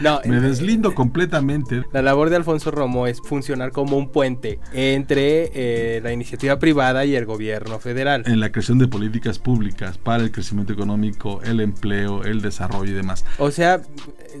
No, 0.00 0.22
Me 0.24 0.38
eh, 0.38 0.40
deslindo 0.40 0.94
completamente. 0.94 1.84
La 1.92 2.00
labor 2.00 2.30
de 2.30 2.36
Alfonso 2.36 2.70
Romo 2.70 3.06
es 3.06 3.20
funcionar 3.20 3.72
como 3.72 3.98
un 3.98 4.10
puente 4.10 4.58
entre 4.72 5.17
eh, 5.20 6.00
la 6.02 6.12
iniciativa 6.12 6.58
privada 6.58 7.04
y 7.04 7.14
el 7.16 7.26
gobierno 7.26 7.78
federal. 7.78 8.22
En 8.26 8.40
la 8.40 8.50
creación 8.52 8.78
de 8.78 8.88
políticas 8.88 9.38
públicas 9.38 9.98
para 9.98 10.22
el 10.22 10.30
crecimiento 10.30 10.72
económico, 10.72 11.40
el 11.42 11.60
empleo, 11.60 12.24
el 12.24 12.40
desarrollo 12.42 12.90
y 12.90 12.94
demás. 12.94 13.24
O 13.38 13.50
sea, 13.50 13.74
eh, 13.76 13.80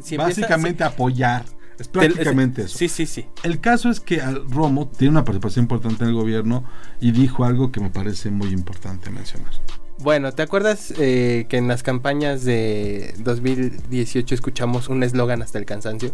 si 0.02 0.14
empieza- 0.16 0.40
Básicamente 0.42 0.84
apoyar. 0.84 1.44
Es 1.78 1.88
Te- 1.90 1.98
prácticamente 2.00 2.62
eso. 2.62 2.76
Sí, 2.76 2.88
sí, 2.88 3.06
sí. 3.06 3.24
El 3.44 3.60
caso 3.60 3.88
es 3.88 4.00
que 4.00 4.20
al- 4.20 4.50
Romo 4.50 4.88
tiene 4.88 5.12
una 5.12 5.24
participación 5.24 5.64
importante 5.64 6.02
en 6.02 6.10
el 6.10 6.16
gobierno 6.16 6.64
y 7.00 7.12
dijo 7.12 7.44
algo 7.44 7.70
que 7.70 7.80
me 7.80 7.88
parece 7.90 8.30
muy 8.30 8.48
importante 8.48 9.10
mencionar. 9.10 9.52
Bueno, 10.00 10.32
¿te 10.32 10.42
acuerdas 10.42 10.92
eh, 10.98 11.46
que 11.48 11.56
en 11.56 11.68
las 11.68 11.82
campañas 11.84 12.44
de 12.44 13.14
2018 13.18 14.34
escuchamos 14.34 14.88
un 14.88 15.02
eslogan 15.02 15.40
hasta 15.42 15.58
el 15.58 15.64
cansancio? 15.66 16.12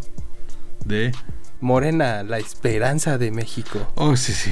De. 0.83 1.11
Morena, 1.61 2.23
la 2.23 2.37
esperanza 2.37 3.17
de 3.17 3.31
México. 3.31 3.87
Oh, 3.95 4.15
sí, 4.15 4.33
sí. 4.33 4.51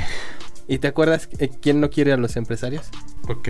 ¿Y 0.67 0.79
te 0.79 0.87
acuerdas 0.87 1.29
eh, 1.39 1.49
quién 1.61 1.81
no 1.81 1.89
quiere 1.89 2.13
a 2.13 2.17
los 2.17 2.35
empresarios? 2.35 2.87
Ok. 3.27 3.49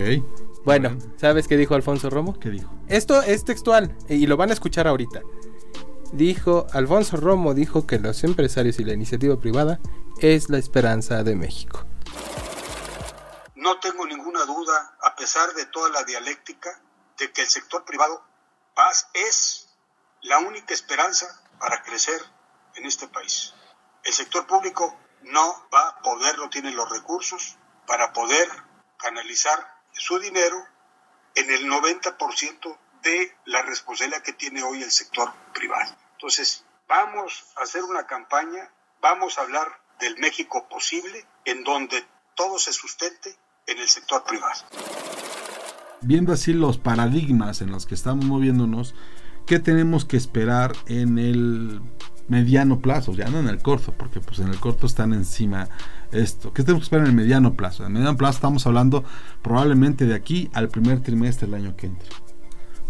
Bueno, 0.65 0.97
¿sabes 1.17 1.47
qué 1.47 1.57
dijo 1.57 1.75
Alfonso 1.75 2.09
Romo? 2.09 2.39
¿Qué 2.39 2.49
dijo? 2.49 2.71
Esto 2.87 3.21
es 3.21 3.45
textual 3.45 3.95
eh, 4.07 4.15
y 4.15 4.27
lo 4.27 4.37
van 4.37 4.49
a 4.49 4.53
escuchar 4.53 4.87
ahorita. 4.87 5.21
Dijo, 6.13 6.67
Alfonso 6.73 7.17
Romo 7.17 7.53
dijo 7.53 7.87
que 7.87 7.99
los 7.99 8.23
empresarios 8.23 8.79
y 8.79 8.83
la 8.83 8.93
iniciativa 8.93 9.39
privada 9.39 9.79
es 10.19 10.49
la 10.49 10.57
esperanza 10.57 11.23
de 11.23 11.35
México. 11.35 11.85
No 13.55 13.79
tengo 13.79 14.05
ninguna 14.05 14.45
duda, 14.45 14.95
a 15.01 15.15
pesar 15.15 15.53
de 15.53 15.65
toda 15.65 15.89
la 15.89 16.03
dialéctica, 16.03 16.69
de 17.17 17.31
que 17.31 17.41
el 17.41 17.47
sector 17.47 17.83
privado 17.85 18.23
paz 18.75 19.07
es 19.13 19.69
la 20.21 20.39
única 20.39 20.73
esperanza 20.73 21.27
para 21.59 21.83
crecer 21.83 22.21
en 22.75 22.85
este 22.85 23.07
país. 23.07 23.53
El 24.03 24.13
sector 24.13 24.45
público 24.47 24.97
no 25.23 25.67
va 25.73 25.89
a 25.89 26.01
poder, 26.01 26.37
no 26.37 26.49
tiene 26.49 26.71
los 26.71 26.89
recursos 26.89 27.57
para 27.87 28.13
poder 28.13 28.49
canalizar 28.97 29.59
su 29.91 30.19
dinero 30.19 30.57
en 31.35 31.49
el 31.49 31.69
90% 31.69 32.77
de 33.03 33.35
la 33.45 33.61
responsabilidad 33.61 34.21
que 34.21 34.33
tiene 34.33 34.63
hoy 34.63 34.83
el 34.83 34.91
sector 34.91 35.31
privado. 35.53 35.95
Entonces, 36.13 36.65
vamos 36.87 37.45
a 37.57 37.63
hacer 37.63 37.83
una 37.83 38.05
campaña, 38.05 38.69
vamos 39.01 39.37
a 39.37 39.41
hablar 39.41 39.67
del 39.99 40.17
México 40.17 40.67
posible, 40.69 41.25
en 41.45 41.63
donde 41.63 42.05
todo 42.35 42.59
se 42.59 42.73
sustente 42.73 43.35
en 43.67 43.79
el 43.79 43.87
sector 43.87 44.23
privado. 44.23 44.61
Viendo 46.01 46.33
así 46.33 46.53
los 46.53 46.77
paradigmas 46.77 47.61
en 47.61 47.71
los 47.71 47.85
que 47.85 47.95
estamos 47.95 48.25
moviéndonos, 48.25 48.95
¿qué 49.47 49.59
tenemos 49.59 50.05
que 50.05 50.17
esperar 50.17 50.73
en 50.87 51.17
el 51.17 51.81
mediano 52.27 52.79
plazo? 52.79 53.13
Ya 53.13 53.29
no 53.29 53.39
en 53.39 53.47
el 53.47 53.59
corto, 53.59 53.93
porque 53.97 54.19
pues 54.19 54.39
en 54.39 54.47
el 54.49 54.59
corto 54.59 54.85
están 54.85 55.13
encima 55.13 55.69
esto. 56.11 56.53
¿Qué 56.53 56.63
tenemos 56.63 56.81
que 56.81 56.85
esperar 56.85 57.05
en 57.05 57.11
el 57.11 57.15
mediano 57.15 57.53
plazo? 57.53 57.83
En 57.83 57.87
el 57.87 57.93
mediano 57.93 58.17
plazo 58.17 58.37
estamos 58.37 58.65
hablando 58.67 59.03
probablemente 59.41 60.05
de 60.05 60.15
aquí 60.15 60.49
al 60.53 60.69
primer 60.69 61.01
trimestre 61.01 61.47
del 61.47 61.55
año 61.55 61.75
que 61.75 61.87
entra. 61.87 62.09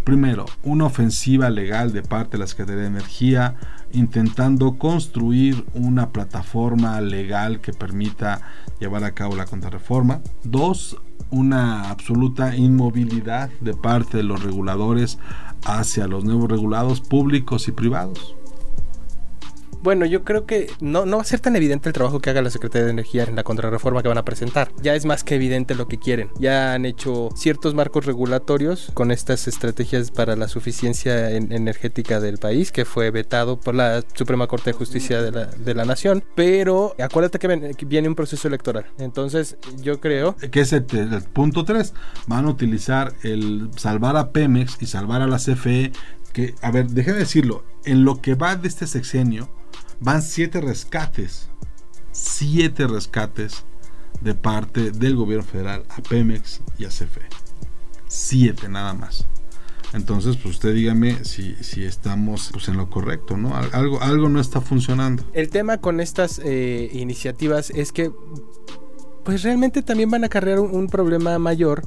Primero, 0.03 0.45
una 0.63 0.85
ofensiva 0.85 1.49
legal 1.49 1.93
de 1.93 2.01
parte 2.01 2.33
de 2.33 2.39
la 2.39 2.47
Secretaría 2.47 2.81
de 2.81 2.87
Energía 2.87 3.55
intentando 3.93 4.77
construir 4.77 5.65
una 5.73 6.09
plataforma 6.09 6.99
legal 6.99 7.61
que 7.61 7.71
permita 7.71 8.41
llevar 8.81 9.05
a 9.05 9.13
cabo 9.13 9.37
la 9.37 9.45
contrarreforma. 9.45 10.19
Dos, 10.43 10.97
una 11.29 11.89
absoluta 11.89 12.55
inmovilidad 12.55 13.49
de 13.61 13.75
parte 13.75 14.17
de 14.17 14.23
los 14.23 14.43
reguladores 14.43 15.19
hacia 15.65 16.07
los 16.07 16.25
nuevos 16.25 16.49
regulados 16.49 16.99
públicos 16.99 17.69
y 17.69 17.71
privados. 17.71 18.35
Bueno, 19.83 20.05
yo 20.05 20.23
creo 20.23 20.45
que 20.45 20.71
no, 20.79 21.05
no 21.05 21.17
va 21.17 21.21
a 21.23 21.25
ser 21.25 21.41
tan 21.41 21.55
evidente 21.57 21.89
el 21.89 21.93
trabajo 21.93 22.19
que 22.19 22.29
haga 22.29 22.41
la 22.41 22.49
Secretaría 22.49 22.85
de 22.85 22.91
Energía 22.91 23.25
en 23.25 23.35
la 23.35 23.43
contrarreforma 23.43 24.01
que 24.01 24.07
van 24.07 24.17
a 24.17 24.23
presentar. 24.25 24.71
Ya 24.81 24.95
es 24.95 25.05
más 25.05 25.23
que 25.25 25.35
evidente 25.35 25.75
lo 25.75 25.87
que 25.89 25.99
quieren. 25.99 26.29
Ya 26.39 26.73
han 26.73 26.85
hecho 26.85 27.29
ciertos 27.35 27.73
marcos 27.75 28.05
regulatorios 28.05 28.91
con 28.93 29.11
estas 29.11 29.47
estrategias 29.47 30.09
para 30.11 30.35
la 30.37 30.47
suficiencia 30.47 31.31
en- 31.31 31.51
energética 31.51 32.19
del 32.21 32.37
país, 32.37 32.71
que 32.71 32.85
fue 32.85 33.11
vetado 33.11 33.59
por 33.59 33.75
la 33.75 34.03
Suprema 34.15 34.47
Corte 34.47 34.69
de 34.71 34.73
Justicia 34.77 35.21
de 35.21 35.31
la, 35.31 35.45
de 35.47 35.73
la 35.75 35.83
Nación. 35.85 36.23
Pero 36.35 36.95
acuérdate 36.97 37.37
que, 37.39 37.47
ven- 37.47 37.73
que 37.75 37.85
viene 37.85 38.07
un 38.07 38.15
proceso 38.15 38.47
electoral. 38.47 38.85
Entonces, 38.99 39.57
yo 39.81 39.99
creo 39.99 40.35
que 40.51 40.61
es 40.61 40.71
el, 40.71 40.85
el 40.93 41.21
punto 41.23 41.65
3. 41.65 41.93
Van 42.27 42.45
a 42.45 42.49
utilizar 42.49 43.13
el 43.23 43.69
salvar 43.75 44.15
a 44.15 44.31
Pemex 44.31 44.77
y 44.81 44.85
salvar 44.85 45.21
a 45.21 45.27
la 45.27 45.37
CFE. 45.37 45.91
Que, 46.33 46.55
a 46.61 46.71
ver, 46.71 46.87
déjame 46.89 47.19
decirlo, 47.19 47.63
en 47.85 48.03
lo 48.05 48.21
que 48.21 48.35
va 48.35 48.55
de 48.55 48.67
este 48.67 48.87
sexenio, 48.87 49.49
van 49.99 50.21
siete 50.21 50.59
rescates. 50.61 51.49
Siete 52.11 52.87
rescates 52.87 53.63
de 54.21 54.35
parte 54.35 54.91
del 54.91 55.15
gobierno 55.15 55.43
federal 55.45 55.83
a 55.89 56.01
Pemex 56.01 56.61
y 56.77 56.85
a 56.85 56.89
CFE. 56.89 57.21
Siete 58.07 58.69
nada 58.69 58.93
más. 58.93 59.25
Entonces, 59.93 60.37
pues 60.37 60.55
usted 60.55 60.73
dígame 60.73 61.23
si, 61.23 61.55
si 61.61 61.83
estamos 61.85 62.49
pues, 62.51 62.67
en 62.67 62.77
lo 62.77 62.89
correcto, 62.89 63.37
¿no? 63.37 63.55
Al- 63.55 63.69
Algo, 63.73 64.01
algo 64.01 64.27
no 64.29 64.39
está 64.39 64.59
funcionando. 64.59 65.23
El 65.33 65.49
tema 65.49 65.77
con 65.77 65.99
estas 65.99 66.39
eh, 66.43 66.89
iniciativas 66.93 67.69
es 67.69 67.91
que 67.91 68.11
pues 69.23 69.43
realmente 69.43 69.81
también 69.83 70.09
van 70.09 70.23
a 70.23 70.27
acarrear 70.27 70.59
un, 70.59 70.75
un 70.75 70.87
problema 70.87 71.37
mayor 71.39 71.83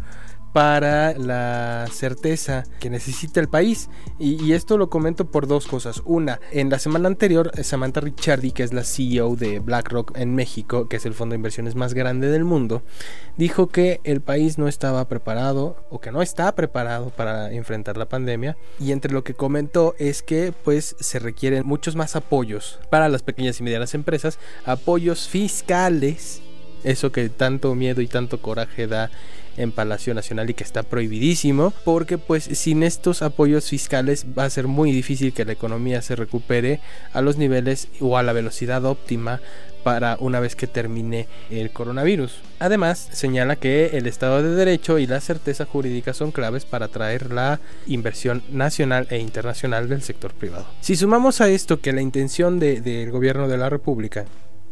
para 0.57 1.13
la 1.19 1.87
certeza 1.93 2.65
que 2.81 2.89
necesita 2.89 3.41
el 3.41 3.49
país. 3.51 3.91
Y, 4.19 4.55
esto 4.55 4.79
lo 4.79 4.89
comento 4.89 5.31
por 5.31 5.47
dos 5.47 5.67
cosas. 5.67 6.01
Una, 6.07 6.41
en 6.51 6.71
la 6.71 6.79
semana 6.79 7.09
anterior, 7.09 7.53
Samantha 7.63 8.01
Ricciardi, 8.01 8.53
que 8.53 8.63
es 8.63 8.73
la 8.73 8.83
CEO 8.83 9.37
de 9.37 9.59
BlackRock 9.59 10.17
en 10.17 10.35
México, 10.35 10.89
que 10.89 10.97
es 10.97 11.05
el 11.05 11.13
fondo 11.13 11.35
de 11.35 11.37
inversiones 11.37 11.75
más 11.75 11.93
grande 11.93 12.31
del 12.31 12.45
mundo, 12.45 12.81
dijo 13.37 13.67
que 13.67 14.01
el 14.05 14.23
país 14.23 14.57
no 14.57 14.67
estaba 14.67 15.07
preparado 15.09 15.77
o 15.91 16.01
que 16.01 16.11
no 16.11 16.23
está 16.23 16.55
preparado 16.55 17.11
para 17.11 17.53
enfrentar 17.53 17.99
la 17.99 18.09
pandemia. 18.09 18.57
Y 18.81 18.93
entre 18.93 19.13
lo 19.13 19.25
que 19.25 19.35
comentó 19.35 19.95
es 19.99 20.23
que 20.23 20.55
pues 20.65 20.97
se 20.99 21.19
requieren 21.19 21.67
muchos 21.67 21.97
más 21.97 22.17
apoyos 22.17 22.81
para 22.89 23.11
las 23.11 23.23
pequeñas 23.23 23.61
y 23.61 23.63
medianas 23.63 23.93
empresas, 23.93 24.39
apoyos 24.65 25.29
fiscales 25.29 26.41
eso 26.87 27.11
que 27.11 27.29
tanto 27.29 27.75
miedo 27.75 28.01
y 28.01 28.07
tanto 28.07 28.41
coraje 28.41 28.87
da 28.87 29.11
en 29.57 29.73
Palacio 29.73 30.15
Nacional 30.15 30.51
y 30.51 30.55
que 30.55 30.65
está 30.65 30.83
prohibidísimo, 30.83 31.73
porque 31.85 32.19
pues 32.19 32.45
sin 32.45 32.83
estos 32.83 33.23
apoyos 33.23 33.69
fiscales 33.69 34.27
va 34.39 34.45
a 34.45 34.51
ser 34.51 34.67
muy 34.67 34.93
difícil 34.93 35.33
que 35.33 35.45
la 35.45 35.53
economía 35.53 36.03
se 36.03 36.17
recupere 36.17 36.81
a 37.13 37.21
los 37.21 37.37
niveles 37.37 37.89
o 38.01 38.19
a 38.19 38.23
la 38.23 38.33
velocidad 38.33 38.85
óptima 38.85 39.41
para 39.83 40.17
una 40.19 40.41
vez 40.41 40.57
que 40.57 40.67
termine 40.67 41.29
el 41.49 41.71
coronavirus. 41.71 42.41
Además, 42.59 43.09
señala 43.13 43.55
que 43.55 43.97
el 43.97 44.09
Estado 44.09 44.43
de 44.43 44.51
Derecho 44.57 44.99
y 44.99 45.07
la 45.07 45.21
certeza 45.21 45.65
jurídica 45.65 46.13
son 46.13 46.33
claves 46.33 46.65
para 46.65 46.87
atraer 46.87 47.33
la 47.33 47.61
inversión 47.87 48.43
nacional 48.51 49.07
e 49.11 49.19
internacional 49.19 49.89
del 49.89 50.03
sector 50.03 50.33
privado. 50.35 50.67
Si 50.81 50.97
sumamos 50.97 51.41
a 51.41 51.49
esto 51.51 51.81
que 51.81 51.93
la 51.93 52.01
intención 52.03 52.59
de- 52.59 52.81
del 52.81 53.13
gobierno 53.13 53.47
de 53.47 53.59
la 53.59 53.71
República 53.71 54.25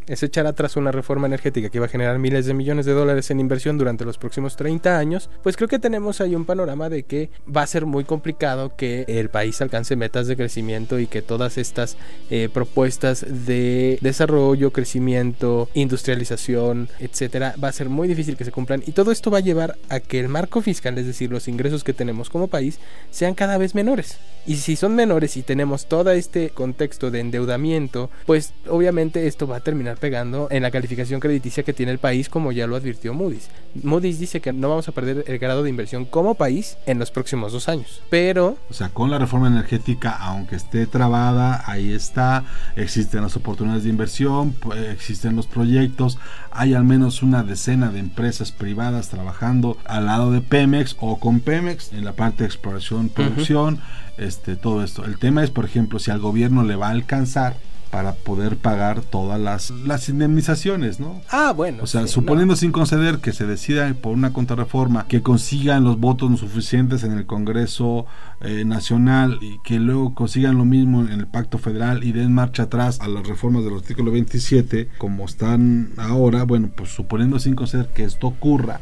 es 0.07 0.23
echar 0.23 0.47
atrás 0.47 0.77
una 0.77 0.93
reforma 0.93 1.27
energética 1.27 1.71
que 1.71 1.81
va 1.81 1.87
a 1.87 1.89
generar 1.89 2.19
miles 2.19 2.47
de 2.47 2.55
millones 2.55 2.87
de 2.87 2.93
dólares 2.93 3.31
en 3.31 3.41
inversión 3.41 3.79
durante 3.79 4.05
los 4.05 4.19
próximos 4.19 4.57
30 4.57 4.99
años, 4.99 5.31
pues 5.43 5.57
creo 5.57 5.69
que 5.69 5.79
tenemos 5.79 6.21
ahí 6.21 6.35
un 6.35 6.45
panorama 6.45 6.89
de 6.89 7.05
que 7.05 7.31
va 7.55 7.63
a 7.63 7.67
ser 7.67 7.87
muy 7.87 8.05
complicado 8.05 8.75
que 8.77 9.05
el 9.09 9.31
país 9.31 9.61
alcance 9.61 9.97
metas 9.97 10.27
de 10.27 10.37
crecimiento 10.37 10.99
y 10.99 11.07
que 11.07 11.23
todas 11.23 11.59
estas 11.59 11.97
eh, 12.31 12.49
propuestas 12.53 13.25
de 13.47 13.99
desarrollo, 14.01 14.73
crecimiento, 14.73 15.69
industrialización, 15.75 16.89
etcétera, 17.01 17.55
va 17.63 17.69
a 17.69 17.73
ser 17.73 17.89
muy 17.89 18.09
difícil 18.09 18.37
que 18.37 18.45
se 18.45 18.53
cumplan 18.53 18.83
y 18.87 18.93
todo 18.93 19.13
esto 19.13 19.31
va 19.31 19.39
a 19.39 19.43
llevar 19.43 19.77
a 19.89 20.01
que 20.01 20.21
el 20.21 20.29
marco 20.29 20.63
fiscal, 20.63 20.99
es 20.99 21.07
decir, 21.07 21.31
los 21.31 21.49
ingresos 21.49 21.85
que 21.85 21.93
tenemos 21.93 22.31
como 22.31 22.49
país, 22.49 22.79
sean 23.11 23.35
cada 23.35 23.59
vez 23.59 23.75
menores. 23.75 24.19
Y 24.47 24.57
si 24.57 24.77
son 24.77 24.95
menores 24.95 25.37
y 25.37 25.43
tenemos 25.43 25.87
todo 25.87 26.11
este 26.11 26.51
contexto 26.51 27.11
de 27.11 27.21
endeudamiento, 27.21 28.11
pues 28.27 28.53
obviamente 28.69 29.27
esto 29.27 29.47
va 29.47 29.57
a 29.57 29.61
terminar 29.61 29.94
terminar 29.95 29.99
pegando 29.99 30.49
en 30.51 30.63
la 30.63 30.71
calificación 30.71 31.21
crediticia 31.21 31.63
que 31.63 31.73
tiene 31.73 31.93
el 31.93 31.99
país, 31.99 32.29
como 32.29 32.53
ya 32.53 32.67
lo 32.67 32.77
advirtió 32.77 33.15
Moody's. 33.15 33.49
Moody's 33.83 34.19
dice 34.19 34.41
que 34.41 34.53
no 34.53 34.69
vamos 34.69 34.89
a 34.89 34.93
perder 34.93 35.25
el 35.27 35.39
grado 35.39 35.63
de 35.63 35.71
inversión 35.71 36.05
como 36.05 36.35
país 36.35 36.77
en 36.87 36.99
los 36.99 37.11
próximos 37.11 37.53
dos 37.53 37.69
años. 37.69 38.03
Pero... 38.11 38.57
O 38.71 38.75
sea, 38.75 38.91
con 38.91 39.11
la 39.11 39.19
reforma 39.19 39.49
energética, 39.49 40.11
aunque 40.11 40.57
esté 40.57 40.87
trabada, 40.87 41.65
ahí 41.67 41.93
está, 41.93 42.45
existen 42.77 43.23
las 43.23 43.37
oportunidades 43.37 43.85
de 43.85 43.91
inversión, 43.91 44.55
existen 44.91 45.37
los 45.37 45.47
proyectos, 45.47 46.19
hay 46.51 46.75
al 46.75 46.85
menos 46.85 47.23
una 47.23 47.43
decena 47.43 47.91
de 47.91 48.01
empresas 48.01 48.53
privadas 48.53 49.09
trabajando 49.09 49.77
al 49.85 50.07
lado 50.07 50.31
de 50.31 50.41
Pemex 50.41 50.97
o 51.01 51.19
con 51.19 51.41
Pemex 51.41 51.93
en 51.93 52.05
la 52.05 52.13
parte 52.13 52.43
de 52.43 52.47
exploración, 52.47 53.09
producción, 53.09 53.81
este, 54.19 54.57
todo 54.57 54.85
esto. 54.85 55.05
El 55.05 55.19
tema 55.19 55.43
es, 55.43 55.51
por 55.51 55.65
ejemplo, 55.65 55.99
si 55.99 56.11
al 56.11 56.21
gobierno 56.21 56.63
le 56.63 56.77
va 56.77 56.89
a 56.89 56.91
alcanzar 56.91 57.57
para 57.95 58.13
poder 58.13 58.57
pagar 58.57 59.03
todas 59.03 59.39
las, 59.39 59.71
las 59.71 60.09
indemnizaciones, 60.09 60.99
¿no? 60.99 61.23
Ah, 61.31 61.53
bueno. 61.55 61.85
O 61.85 61.87
sea, 61.87 62.09
suponiendo 62.09 62.57
sin 62.57 62.73
conceder 62.73 63.19
que 63.19 63.33
se 63.33 63.47
decida 63.47 63.95
por 63.95 64.15
una 64.15 64.33
contrarreforma, 64.33 65.07
que 65.07 65.23
consigan 65.23 65.85
los 65.85 66.01
votos 66.01 66.41
suficientes 66.41 67.05
en 67.05 67.13
el 67.13 67.25
Congreso 67.25 68.07
eh, 68.41 68.65
Nacional 68.65 69.39
y 69.41 69.61
que 69.63 69.79
luego 69.79 70.13
consigan 70.13 70.59
lo 70.59 70.65
mismo 70.65 71.03
en 71.03 71.13
el 71.13 71.29
Pacto 71.29 71.57
Federal 71.57 72.03
y 72.03 72.11
den 72.11 72.33
marcha 72.33 72.65
atrás 72.65 73.01
a 73.01 73.07
las 73.07 73.29
reformas 73.29 73.63
del 73.63 73.75
artículo 73.75 74.11
27, 74.11 74.89
como 74.99 75.25
están 75.25 75.93
ahora, 75.97 76.43
bueno, 76.43 76.71
pues 76.75 76.91
suponiendo 76.91 77.39
sin 77.39 77.55
conceder 77.55 77.91
que 77.95 78.03
esto 78.03 78.27
ocurra, 78.27 78.81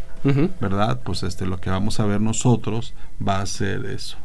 ¿verdad? 0.58 1.02
Pues 1.04 1.22
este, 1.22 1.44
lo 1.44 1.60
que 1.60 1.68
vamos 1.68 2.00
a 2.00 2.06
ver 2.06 2.22
nosotros 2.22 2.94
va 3.20 3.42
a 3.42 3.46
ser 3.46 3.84
eso. 3.84 4.16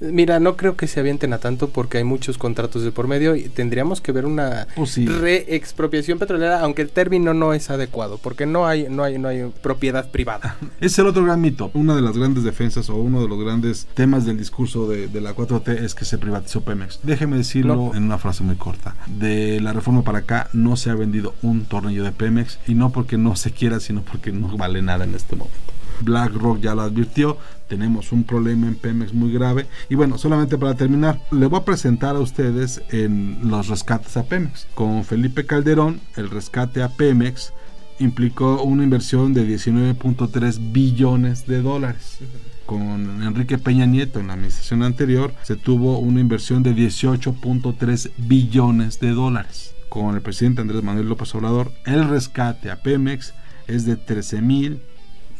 Mira, 0.00 0.40
no 0.40 0.56
creo 0.56 0.76
que 0.76 0.86
se 0.86 1.00
avienten 1.00 1.32
a 1.32 1.38
tanto 1.38 1.68
porque 1.68 1.98
hay 1.98 2.04
muchos 2.04 2.38
contratos 2.38 2.82
de 2.82 2.92
por 2.92 3.08
medio 3.08 3.36
y 3.36 3.48
tendríamos 3.48 4.00
que 4.00 4.12
ver 4.12 4.26
una 4.26 4.66
pues 4.74 4.96
reexpropiación 4.96 6.18
petrolera, 6.18 6.60
aunque 6.60 6.82
el 6.82 6.90
término 6.90 7.34
no 7.34 7.52
es 7.52 7.70
adecuado, 7.70 8.18
porque 8.18 8.46
no 8.46 8.66
hay, 8.66 8.86
no 8.88 9.04
hay, 9.04 9.18
no 9.18 9.28
hay 9.28 9.50
propiedad 9.62 10.10
privada. 10.10 10.56
Es 10.80 10.98
el 10.98 11.06
otro 11.06 11.24
gran 11.24 11.40
mito. 11.40 11.70
Una 11.74 11.96
de 11.96 12.02
las 12.02 12.16
grandes 12.16 12.44
defensas 12.44 12.90
o 12.90 12.96
uno 12.96 13.22
de 13.22 13.28
los 13.28 13.42
grandes 13.42 13.86
temas 13.94 14.24
del 14.26 14.36
discurso 14.36 14.86
de, 14.88 15.08
la 15.20 15.34
4T 15.34 15.82
es 15.82 15.94
que 15.94 16.04
se 16.04 16.18
privatizó 16.18 16.60
Pemex. 16.60 17.00
Déjeme 17.02 17.38
decirlo 17.38 17.92
en 17.94 18.04
una 18.04 18.18
frase 18.18 18.44
muy 18.44 18.56
corta. 18.56 18.94
De 19.06 19.60
la 19.60 19.72
reforma 19.72 20.02
para 20.02 20.18
acá 20.18 20.48
no 20.52 20.76
se 20.76 20.90
ha 20.90 20.94
vendido 20.94 21.34
un 21.42 21.64
tornillo 21.64 22.04
de 22.04 22.12
Pemex 22.12 22.58
y 22.66 22.74
no 22.74 22.90
porque 22.90 23.16
no 23.16 23.36
se 23.36 23.52
quiera, 23.52 23.80
sino 23.80 24.02
porque 24.02 24.32
no 24.32 24.56
vale 24.56 24.82
nada 24.82 25.04
en 25.04 25.14
este 25.14 25.34
momento. 25.34 25.75
BlackRock 26.02 26.60
ya 26.60 26.74
lo 26.74 26.82
advirtió, 26.82 27.38
tenemos 27.68 28.12
un 28.12 28.24
problema 28.24 28.66
en 28.68 28.76
Pemex 28.76 29.12
muy 29.12 29.32
grave. 29.32 29.66
Y 29.88 29.94
bueno, 29.94 30.18
solamente 30.18 30.58
para 30.58 30.74
terminar, 30.74 31.20
le 31.30 31.46
voy 31.46 31.60
a 31.60 31.64
presentar 31.64 32.16
a 32.16 32.20
ustedes 32.20 32.82
en 32.90 33.40
los 33.48 33.68
rescates 33.68 34.16
a 34.16 34.24
Pemex. 34.24 34.66
Con 34.74 35.04
Felipe 35.04 35.46
Calderón, 35.46 36.00
el 36.16 36.30
rescate 36.30 36.82
a 36.82 36.88
Pemex 36.88 37.52
implicó 37.98 38.62
una 38.62 38.84
inversión 38.84 39.32
de 39.32 39.46
19.3 39.46 40.72
billones 40.72 41.46
de 41.46 41.62
dólares. 41.62 42.18
Con 42.66 43.22
Enrique 43.22 43.58
Peña 43.58 43.86
Nieto 43.86 44.18
en 44.18 44.26
la 44.26 44.34
administración 44.34 44.82
anterior 44.82 45.32
se 45.42 45.56
tuvo 45.56 45.98
una 45.98 46.20
inversión 46.20 46.62
de 46.62 46.74
18.3 46.74 48.10
billones 48.16 48.98
de 49.00 49.10
dólares. 49.10 49.74
Con 49.88 50.14
el 50.14 50.20
presidente 50.20 50.60
Andrés 50.60 50.82
Manuel 50.82 51.08
López 51.08 51.32
Obrador, 51.34 51.72
el 51.86 52.08
rescate 52.08 52.70
a 52.70 52.82
Pemex 52.82 53.34
es 53.68 53.84
de 53.84 53.96
13 53.96 54.42
mil 54.42 54.80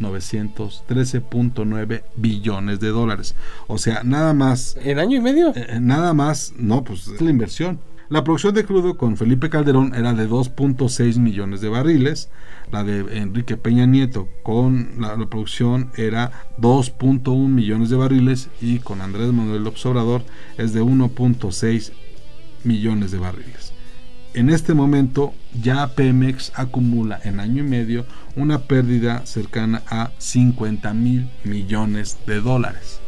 913.9 0.00 2.02
billones 2.16 2.80
de 2.80 2.88
dólares. 2.88 3.34
O 3.66 3.78
sea, 3.78 4.02
nada 4.04 4.34
más. 4.34 4.76
¿En 4.82 4.98
año 4.98 5.18
y 5.18 5.20
medio? 5.20 5.50
Eh, 5.50 5.66
eh, 5.68 5.78
nada 5.80 6.14
más, 6.14 6.54
no, 6.56 6.82
pues 6.84 7.08
es 7.08 7.20
la 7.20 7.30
inversión. 7.30 7.78
La 8.08 8.22
producción 8.22 8.54
de 8.54 8.64
crudo 8.64 8.96
con 8.96 9.16
Felipe 9.16 9.50
Calderón 9.50 9.92
era 9.94 10.14
de 10.14 10.28
2.6 10.28 11.18
millones 11.18 11.60
de 11.60 11.68
barriles. 11.68 12.30
La 12.70 12.84
de 12.84 13.00
Enrique 13.18 13.56
Peña 13.56 13.86
Nieto 13.86 14.28
con 14.44 14.90
la, 14.98 15.16
la 15.16 15.26
producción 15.26 15.90
era 15.96 16.30
2.1 16.58 17.48
millones 17.48 17.90
de 17.90 17.96
barriles. 17.96 18.48
Y 18.60 18.78
con 18.78 19.00
Andrés 19.00 19.32
Manuel 19.32 19.64
López 19.64 19.84
Obrador 19.86 20.22
es 20.56 20.72
de 20.72 20.82
1.6 20.82 21.92
millones 22.62 23.10
de 23.10 23.18
barriles. 23.18 23.75
En 24.37 24.50
este 24.50 24.75
momento 24.75 25.33
ya 25.62 25.87
Pemex 25.95 26.52
acumula 26.55 27.19
en 27.25 27.40
año 27.40 27.64
y 27.64 27.66
medio 27.66 28.05
una 28.37 28.59
pérdida 28.59 29.25
cercana 29.25 29.83
a 29.88 30.11
50 30.19 30.93
mil 30.93 31.31
millones 31.43 32.19
de 32.26 32.43
dólares 32.43 33.00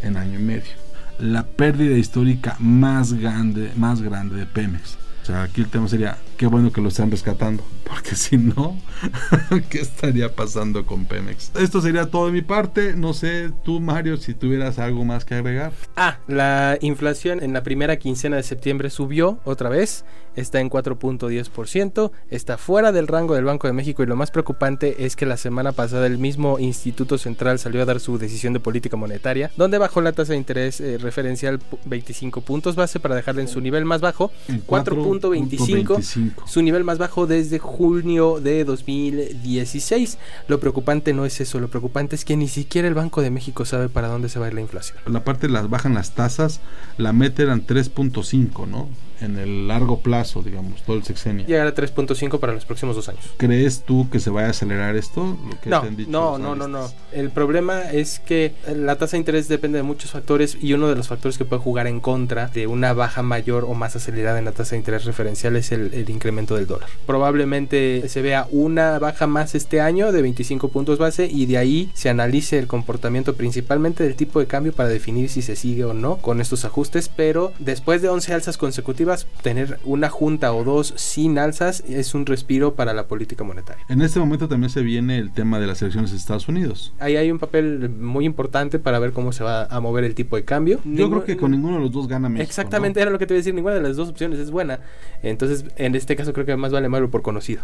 en 0.00 0.16
año 0.16 0.38
y 0.38 0.42
medio. 0.44 0.70
La 1.18 1.44
pérdida 1.44 1.98
histórica 1.98 2.54
más 2.60 3.14
grande, 3.14 3.72
más 3.74 4.00
grande 4.00 4.36
de 4.36 4.46
Pemex. 4.46 4.96
O 5.24 5.26
sea, 5.26 5.42
aquí 5.42 5.60
el 5.60 5.66
tema 5.66 5.88
sería, 5.88 6.18
qué 6.40 6.46
bueno 6.46 6.72
que 6.72 6.80
lo 6.80 6.88
están 6.88 7.10
rescatando, 7.10 7.62
porque 7.84 8.16
si 8.16 8.38
no, 8.38 8.78
¿qué 9.68 9.78
estaría 9.78 10.34
pasando 10.34 10.86
con 10.86 11.04
Pemex? 11.04 11.52
Esto 11.54 11.82
sería 11.82 12.10
todo 12.10 12.26
de 12.26 12.32
mi 12.32 12.40
parte. 12.40 12.94
No 12.96 13.12
sé, 13.12 13.50
tú 13.62 13.78
Mario, 13.78 14.16
si 14.16 14.32
tuvieras 14.32 14.78
algo 14.78 15.04
más 15.04 15.26
que 15.26 15.34
agregar. 15.34 15.72
Ah, 15.96 16.16
la 16.28 16.78
inflación 16.80 17.42
en 17.42 17.52
la 17.52 17.62
primera 17.62 17.98
quincena 17.98 18.36
de 18.36 18.42
septiembre 18.42 18.88
subió 18.88 19.38
otra 19.44 19.68
vez 19.68 20.06
está 20.36 20.60
en 20.60 20.70
4.10%, 20.70 22.10
está 22.30 22.58
fuera 22.58 22.92
del 22.92 23.08
rango 23.08 23.34
del 23.34 23.44
Banco 23.44 23.66
de 23.66 23.72
México 23.72 24.02
y 24.02 24.06
lo 24.06 24.16
más 24.16 24.30
preocupante 24.30 25.04
es 25.04 25.16
que 25.16 25.26
la 25.26 25.36
semana 25.36 25.72
pasada 25.72 26.06
el 26.06 26.18
mismo 26.18 26.58
Instituto 26.58 27.18
Central 27.18 27.58
salió 27.58 27.82
a 27.82 27.84
dar 27.84 28.00
su 28.00 28.18
decisión 28.18 28.52
de 28.52 28.60
política 28.60 28.96
monetaria, 28.96 29.50
donde 29.56 29.78
bajó 29.78 30.00
la 30.00 30.12
tasa 30.12 30.32
de 30.32 30.38
interés 30.38 30.80
eh, 30.80 30.98
referencial 30.98 31.60
25 31.84 32.40
puntos 32.42 32.76
base 32.76 33.00
para 33.00 33.14
dejarla 33.14 33.42
en 33.42 33.48
su 33.48 33.60
nivel 33.60 33.84
más 33.84 34.00
bajo, 34.00 34.30
4.25, 34.66 36.29
su 36.46 36.62
nivel 36.62 36.84
más 36.84 36.98
bajo 36.98 37.26
desde 37.26 37.58
junio 37.58 38.40
de 38.40 38.64
2016. 38.64 40.18
Lo 40.48 40.60
preocupante 40.60 41.12
no 41.12 41.24
es 41.24 41.40
eso, 41.40 41.60
lo 41.60 41.68
preocupante 41.68 42.16
es 42.16 42.24
que 42.24 42.36
ni 42.36 42.48
siquiera 42.48 42.88
el 42.88 42.94
Banco 42.94 43.22
de 43.22 43.30
México 43.30 43.64
sabe 43.64 43.88
para 43.88 44.08
dónde 44.08 44.28
se 44.28 44.38
va 44.38 44.46
a 44.46 44.48
ir 44.48 44.54
la 44.54 44.60
inflación. 44.60 44.98
La 45.06 45.24
parte 45.24 45.48
las 45.48 45.68
bajan 45.68 45.94
las 45.94 46.12
tasas, 46.12 46.60
la 46.96 47.12
meten 47.12 47.40
eran 47.46 47.66
3.5, 47.66 48.66
¿no? 48.66 48.88
En 49.20 49.38
el 49.38 49.68
largo 49.68 50.00
plazo, 50.00 50.42
digamos, 50.42 50.82
todo 50.82 50.96
el 50.96 51.04
sexenio. 51.04 51.46
Llegar 51.46 51.66
a 51.66 51.74
3.5 51.74 52.38
para 52.38 52.52
los 52.52 52.64
próximos 52.64 52.96
dos 52.96 53.08
años. 53.08 53.22
¿Crees 53.36 53.82
tú 53.82 54.08
que 54.10 54.20
se 54.20 54.30
vaya 54.30 54.48
a 54.48 54.50
acelerar 54.50 54.96
esto? 54.96 55.36
no, 55.66 55.82
no, 56.08 56.38
no, 56.38 56.54
no, 56.54 56.68
no. 56.68 56.90
El 57.12 57.30
problema 57.30 57.90
es 57.90 58.20
que 58.20 58.54
la 58.74 58.96
tasa 58.96 59.12
de 59.12 59.18
interés 59.18 59.48
depende 59.48 59.78
de 59.78 59.82
muchos 59.82 60.10
factores 60.10 60.56
y 60.60 60.72
uno 60.72 60.88
de 60.88 60.96
los 60.96 61.08
factores 61.08 61.38
que 61.38 61.44
puede 61.44 61.62
jugar 61.62 61.86
en 61.86 62.00
contra 62.00 62.48
de 62.48 62.66
una 62.66 62.92
baja 62.92 63.22
mayor 63.22 63.64
o 63.64 63.74
más 63.74 63.96
acelerada 63.96 64.38
en 64.38 64.44
la 64.44 64.52
tasa 64.52 64.72
de 64.72 64.78
interés 64.78 65.04
referencial 65.04 65.56
es 65.56 65.72
el, 65.72 65.92
el 65.94 66.08
incremento 66.10 66.56
del 66.56 66.66
dólar. 66.66 66.88
Probablemente 67.06 68.08
se 68.08 68.22
vea 68.22 68.46
una 68.50 68.98
baja 68.98 69.26
más 69.26 69.54
este 69.54 69.80
año 69.80 70.12
de 70.12 70.22
25 70.22 70.68
puntos 70.68 70.98
base 70.98 71.26
y 71.26 71.46
de 71.46 71.58
ahí 71.58 71.90
se 71.94 72.08
analice 72.08 72.58
el 72.58 72.66
comportamiento 72.66 73.34
principalmente 73.34 74.04
del 74.04 74.14
tipo 74.14 74.40
de 74.40 74.46
cambio 74.46 74.72
para 74.72 74.88
definir 74.88 75.28
si 75.28 75.42
se 75.42 75.56
sigue 75.56 75.84
o 75.84 75.94
no 75.94 76.16
con 76.18 76.40
estos 76.40 76.64
ajustes, 76.64 77.08
pero 77.08 77.52
después 77.58 78.02
de 78.02 78.08
11 78.08 78.34
alzas 78.34 78.56
consecutivas 78.56 79.09
tener 79.42 79.78
una 79.84 80.08
junta 80.08 80.52
o 80.52 80.64
dos 80.64 80.92
sin 80.96 81.38
alzas 81.38 81.82
es 81.88 82.14
un 82.14 82.26
respiro 82.26 82.74
para 82.74 82.92
la 82.92 83.06
política 83.06 83.44
monetaria. 83.44 83.84
En 83.88 84.02
este 84.02 84.18
momento 84.18 84.48
también 84.48 84.70
se 84.70 84.82
viene 84.82 85.18
el 85.18 85.32
tema 85.32 85.58
de 85.60 85.66
las 85.66 85.82
elecciones 85.82 86.10
de 86.10 86.16
Estados 86.16 86.48
Unidos. 86.48 86.92
Ahí 86.98 87.16
hay 87.16 87.30
un 87.30 87.38
papel 87.38 87.90
muy 87.90 88.24
importante 88.24 88.78
para 88.78 88.98
ver 88.98 89.12
cómo 89.12 89.32
se 89.32 89.44
va 89.44 89.64
a 89.64 89.80
mover 89.80 90.04
el 90.04 90.14
tipo 90.14 90.36
de 90.36 90.44
cambio. 90.44 90.80
Yo 90.84 91.10
creo 91.10 91.24
que 91.24 91.36
con 91.36 91.50
ninguno 91.50 91.76
de 91.76 91.82
los 91.82 91.92
dos 91.92 92.08
gana 92.08 92.28
México. 92.28 92.48
Exactamente, 92.48 93.00
era 93.00 93.10
lo 93.10 93.18
que 93.18 93.26
te 93.26 93.34
iba 93.34 93.38
a 93.38 93.40
decir, 93.40 93.54
ninguna 93.54 93.74
de 93.74 93.82
las 93.82 93.96
dos 93.96 94.08
opciones 94.08 94.38
es 94.38 94.50
buena. 94.50 94.80
Entonces, 95.22 95.64
en 95.76 95.94
este 95.94 96.16
caso 96.16 96.32
creo 96.32 96.46
que 96.46 96.56
más 96.56 96.72
vale 96.72 96.88
malo 96.88 97.10
por 97.10 97.22
conocido. 97.22 97.62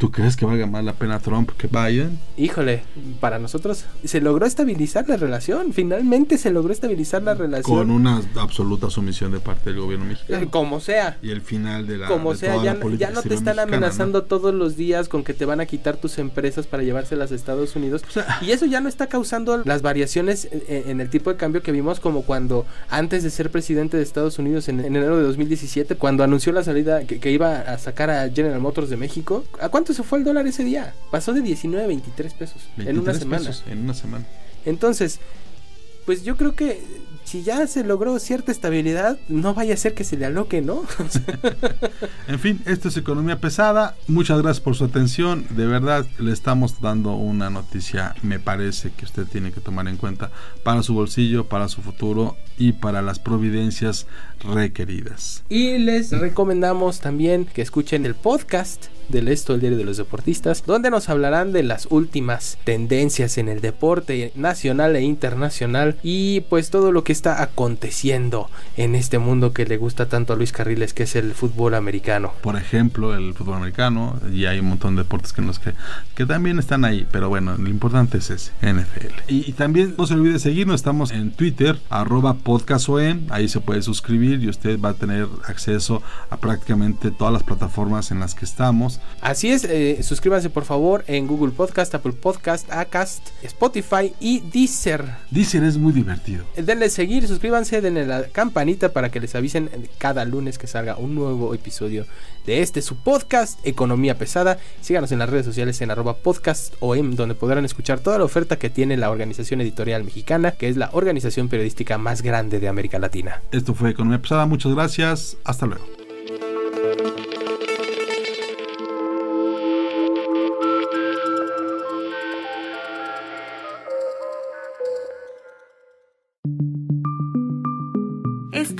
¿Tú 0.00 0.10
crees 0.10 0.34
que 0.34 0.46
valga 0.46 0.66
más 0.66 0.82
la 0.82 0.94
pena 0.94 1.18
Trump 1.18 1.50
que 1.58 1.66
Biden? 1.66 2.18
Híjole, 2.38 2.82
para 3.20 3.38
nosotros 3.38 3.84
se 4.02 4.22
logró 4.22 4.46
estabilizar 4.46 5.06
la 5.06 5.18
relación. 5.18 5.74
Finalmente 5.74 6.38
se 6.38 6.50
logró 6.50 6.72
estabilizar 6.72 7.22
la 7.22 7.34
relación. 7.34 7.76
Con 7.76 7.90
una 7.90 8.22
absoluta 8.36 8.88
sumisión 8.88 9.30
de 9.30 9.40
parte 9.40 9.68
del 9.68 9.80
gobierno 9.80 10.06
mexicano. 10.06 10.42
Eh, 10.42 10.48
como 10.50 10.80
sea. 10.80 11.18
Y 11.20 11.28
el 11.32 11.42
final 11.42 11.86
de 11.86 11.98
la. 11.98 12.06
Como 12.08 12.34
sea, 12.34 12.64
ya, 12.64 13.10
no 13.10 13.20
te 13.20 13.34
están 13.34 13.58
amenazando 13.58 14.22
todos 14.22 14.54
los 14.54 14.74
días 14.74 15.06
con 15.10 15.22
que 15.22 15.34
te 15.34 15.44
van 15.44 15.60
a 15.60 15.66
quitar 15.66 15.98
tus 15.98 16.16
empresas 16.16 16.66
para 16.66 16.82
llevárselas 16.82 17.30
a 17.30 17.34
Estados 17.34 17.76
Unidos. 17.76 18.02
y 18.40 18.52
eso 18.52 18.64
ya 18.64 18.80
no 18.80 18.88
está 18.88 19.06
causando 19.08 19.60
las 19.66 19.82
variaciones 19.82 20.48
en, 20.50 21.02
el 21.02 21.10
tipo 21.10 21.28
de 21.28 21.36
cambio 21.36 21.62
que 21.62 21.72
vimos 21.72 22.00
como 22.00 22.22
cuando 22.22 22.64
antes 22.88 23.22
de 23.22 23.28
ser 23.28 23.50
presidente 23.50 23.98
de 23.98 24.02
Estados 24.02 24.38
Unidos 24.38 24.70
en, 24.70 24.80
enero 24.80 25.18
de 25.18 25.24
2017, 25.24 25.96
cuando 25.96 26.24
anunció 26.24 26.54
la 26.54 26.64
salida 26.64 27.04
que, 27.04 27.20
que, 27.20 27.30
iba 27.30 27.58
a 27.60 27.76
sacar 27.76 28.08
a 28.08 28.30
General 28.30 28.60
Motors 28.60 28.88
de 28.88 28.96
México. 28.96 29.44
¿A 29.60 29.68
cuánto 29.68 29.89
se 29.94 30.02
fue 30.02 30.18
el 30.18 30.24
dólar 30.24 30.46
ese 30.46 30.64
día? 30.64 30.94
Pasó 31.10 31.32
de 31.32 31.40
19 31.40 31.84
a 31.84 31.88
23 31.88 32.34
pesos 32.34 32.62
en 32.78 32.98
una 32.98 33.14
semana. 33.14 33.50
en 33.66 33.78
una 33.78 33.94
semana. 33.94 34.26
Entonces, 34.64 35.20
pues 36.04 36.24
yo 36.24 36.36
creo 36.36 36.54
que 36.54 36.82
si 37.24 37.42
ya 37.42 37.64
se 37.68 37.84
logró 37.84 38.18
cierta 38.18 38.50
estabilidad, 38.50 39.18
no 39.28 39.54
vaya 39.54 39.74
a 39.74 39.76
ser 39.76 39.94
que 39.94 40.02
se 40.02 40.16
le 40.16 40.26
aloque, 40.26 40.62
¿no? 40.62 40.82
en 42.26 42.38
fin, 42.40 42.60
esto 42.66 42.88
es 42.88 42.96
economía 42.96 43.38
pesada. 43.38 43.94
Muchas 44.08 44.42
gracias 44.42 44.60
por 44.60 44.74
su 44.74 44.84
atención. 44.84 45.46
De 45.50 45.66
verdad, 45.66 46.06
le 46.18 46.32
estamos 46.32 46.80
dando 46.80 47.14
una 47.14 47.50
noticia, 47.50 48.16
me 48.22 48.40
parece 48.40 48.90
que 48.90 49.04
usted 49.04 49.26
tiene 49.26 49.52
que 49.52 49.60
tomar 49.60 49.86
en 49.86 49.96
cuenta 49.96 50.32
para 50.64 50.82
su 50.82 50.94
bolsillo, 50.94 51.48
para 51.48 51.68
su 51.68 51.82
futuro 51.82 52.36
y 52.58 52.72
para 52.72 53.02
las 53.02 53.20
providencias 53.20 54.08
requeridas. 54.40 55.44
Y 55.48 55.78
les 55.78 56.10
recomendamos 56.10 56.98
también 56.98 57.44
que 57.44 57.62
escuchen 57.62 58.04
el 58.06 58.16
podcast 58.16 58.86
del 59.10 59.28
Esto, 59.28 59.54
el 59.54 59.60
diario 59.60 59.78
de 59.78 59.84
los 59.84 59.96
deportistas, 59.96 60.64
donde 60.66 60.90
nos 60.90 61.08
hablarán 61.08 61.52
de 61.52 61.62
las 61.62 61.86
últimas 61.90 62.58
tendencias 62.64 63.38
en 63.38 63.48
el 63.48 63.60
deporte 63.60 64.32
nacional 64.34 64.96
e 64.96 65.02
internacional 65.02 65.96
y 66.02 66.40
pues 66.42 66.70
todo 66.70 66.92
lo 66.92 67.04
que 67.04 67.12
está 67.12 67.42
aconteciendo 67.42 68.48
en 68.76 68.94
este 68.94 69.18
mundo 69.18 69.52
que 69.52 69.66
le 69.66 69.76
gusta 69.76 70.08
tanto 70.08 70.32
a 70.32 70.36
Luis 70.36 70.52
Carriles, 70.52 70.94
que 70.94 71.04
es 71.04 71.16
el 71.16 71.32
fútbol 71.32 71.74
americano. 71.74 72.32
Por 72.42 72.56
ejemplo, 72.56 73.14
el 73.14 73.34
fútbol 73.34 73.54
americano, 73.54 74.18
y 74.32 74.46
hay 74.46 74.58
un 74.60 74.66
montón 74.66 74.96
de 74.96 75.02
deportes 75.02 75.32
que, 75.32 75.42
nos, 75.42 75.58
que, 75.58 75.72
que 76.14 76.26
también 76.26 76.58
están 76.58 76.84
ahí, 76.84 77.06
pero 77.10 77.28
bueno, 77.28 77.56
lo 77.56 77.68
importante 77.68 78.18
es 78.18 78.30
ese, 78.30 78.52
NFL. 78.62 79.22
Y, 79.28 79.52
también 79.52 79.94
no 79.98 80.06
se 80.06 80.14
olvide 80.14 80.38
seguirnos, 80.38 80.76
estamos 80.76 81.10
en 81.10 81.32
Twitter, 81.32 81.78
arroba 81.90 82.34
podcastom, 82.34 83.26
ahí 83.30 83.48
se 83.48 83.60
puede 83.60 83.82
suscribir 83.82 84.42
y 84.42 84.48
usted 84.48 84.80
va 84.80 84.90
a 84.90 84.94
tener 84.94 85.28
acceso 85.46 86.02
a 86.30 86.36
prácticamente 86.36 87.10
todas 87.10 87.32
las 87.32 87.42
plataformas 87.42 88.10
en 88.10 88.20
las 88.20 88.34
que 88.34 88.44
estamos 88.44 88.99
Así 89.20 89.50
es, 89.50 89.64
eh, 89.64 90.02
suscríbanse 90.02 90.48
por 90.48 90.64
favor 90.64 91.04
en 91.06 91.26
Google 91.26 91.52
Podcast, 91.52 91.94
Apple 91.94 92.12
Podcast, 92.12 92.70
Acast, 92.72 93.28
Spotify 93.42 94.14
y 94.18 94.40
Deezer. 94.40 95.04
Deezer 95.30 95.62
es 95.64 95.76
muy 95.76 95.92
divertido. 95.92 96.44
Eh, 96.56 96.62
denle 96.62 96.88
seguir, 96.88 97.28
suscríbanse, 97.28 97.82
denle 97.82 98.06
la 98.06 98.24
campanita 98.24 98.92
para 98.92 99.10
que 99.10 99.20
les 99.20 99.34
avisen 99.34 99.68
cada 99.98 100.24
lunes 100.24 100.56
que 100.56 100.66
salga 100.66 100.96
un 100.96 101.14
nuevo 101.14 101.52
episodio 101.54 102.06
de 102.46 102.62
este 102.62 102.80
su 102.80 102.96
podcast 102.96 103.58
Economía 103.66 104.16
Pesada. 104.16 104.58
Síganos 104.80 105.12
en 105.12 105.18
las 105.18 105.28
redes 105.28 105.44
sociales 105.44 105.80
en 105.82 105.90
arroba 105.90 106.16
podcast 106.16 106.74
donde 106.80 107.34
podrán 107.34 107.64
escuchar 107.64 108.00
toda 108.00 108.18
la 108.18 108.24
oferta 108.24 108.58
que 108.58 108.70
tiene 108.70 108.96
la 108.96 109.10
organización 109.10 109.60
editorial 109.60 110.04
mexicana, 110.04 110.52
que 110.52 110.68
es 110.68 110.76
la 110.76 110.90
organización 110.92 111.48
periodística 111.48 111.98
más 111.98 112.22
grande 112.22 112.58
de 112.58 112.68
América 112.68 112.98
Latina. 112.98 113.42
Esto 113.52 113.74
fue 113.74 113.90
Economía 113.90 114.20
Pesada, 114.20 114.46
muchas 114.46 114.72
gracias, 114.72 115.36
hasta 115.44 115.66
luego. 115.66 115.99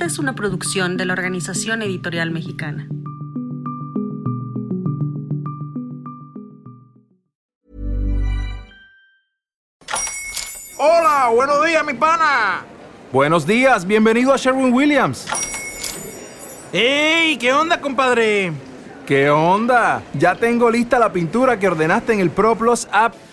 Esta 0.01 0.13
es 0.13 0.17
una 0.17 0.33
producción 0.33 0.97
de 0.97 1.05
la 1.05 1.13
Organización 1.13 1.83
Editorial 1.83 2.31
Mexicana. 2.31 2.87
Hola, 10.79 11.29
buenos 11.35 11.63
días, 11.63 11.85
mi 11.85 11.93
pana. 11.93 12.63
Buenos 13.11 13.45
días, 13.45 13.85
bienvenido 13.85 14.33
a 14.33 14.37
Sherwin 14.37 14.73
Williams. 14.73 15.27
¡Ey! 16.73 17.37
¿Qué 17.37 17.53
onda, 17.53 17.79
compadre? 17.79 18.53
¿Qué 19.05 19.29
onda? 19.29 20.01
Ya 20.15 20.33
tengo 20.33 20.71
lista 20.71 20.97
la 20.97 21.13
pintura 21.13 21.59
que 21.59 21.67
ordenaste 21.67 22.13
en 22.13 22.21
el 22.21 22.31
ProPlus 22.31 22.87
app. 22.91 23.13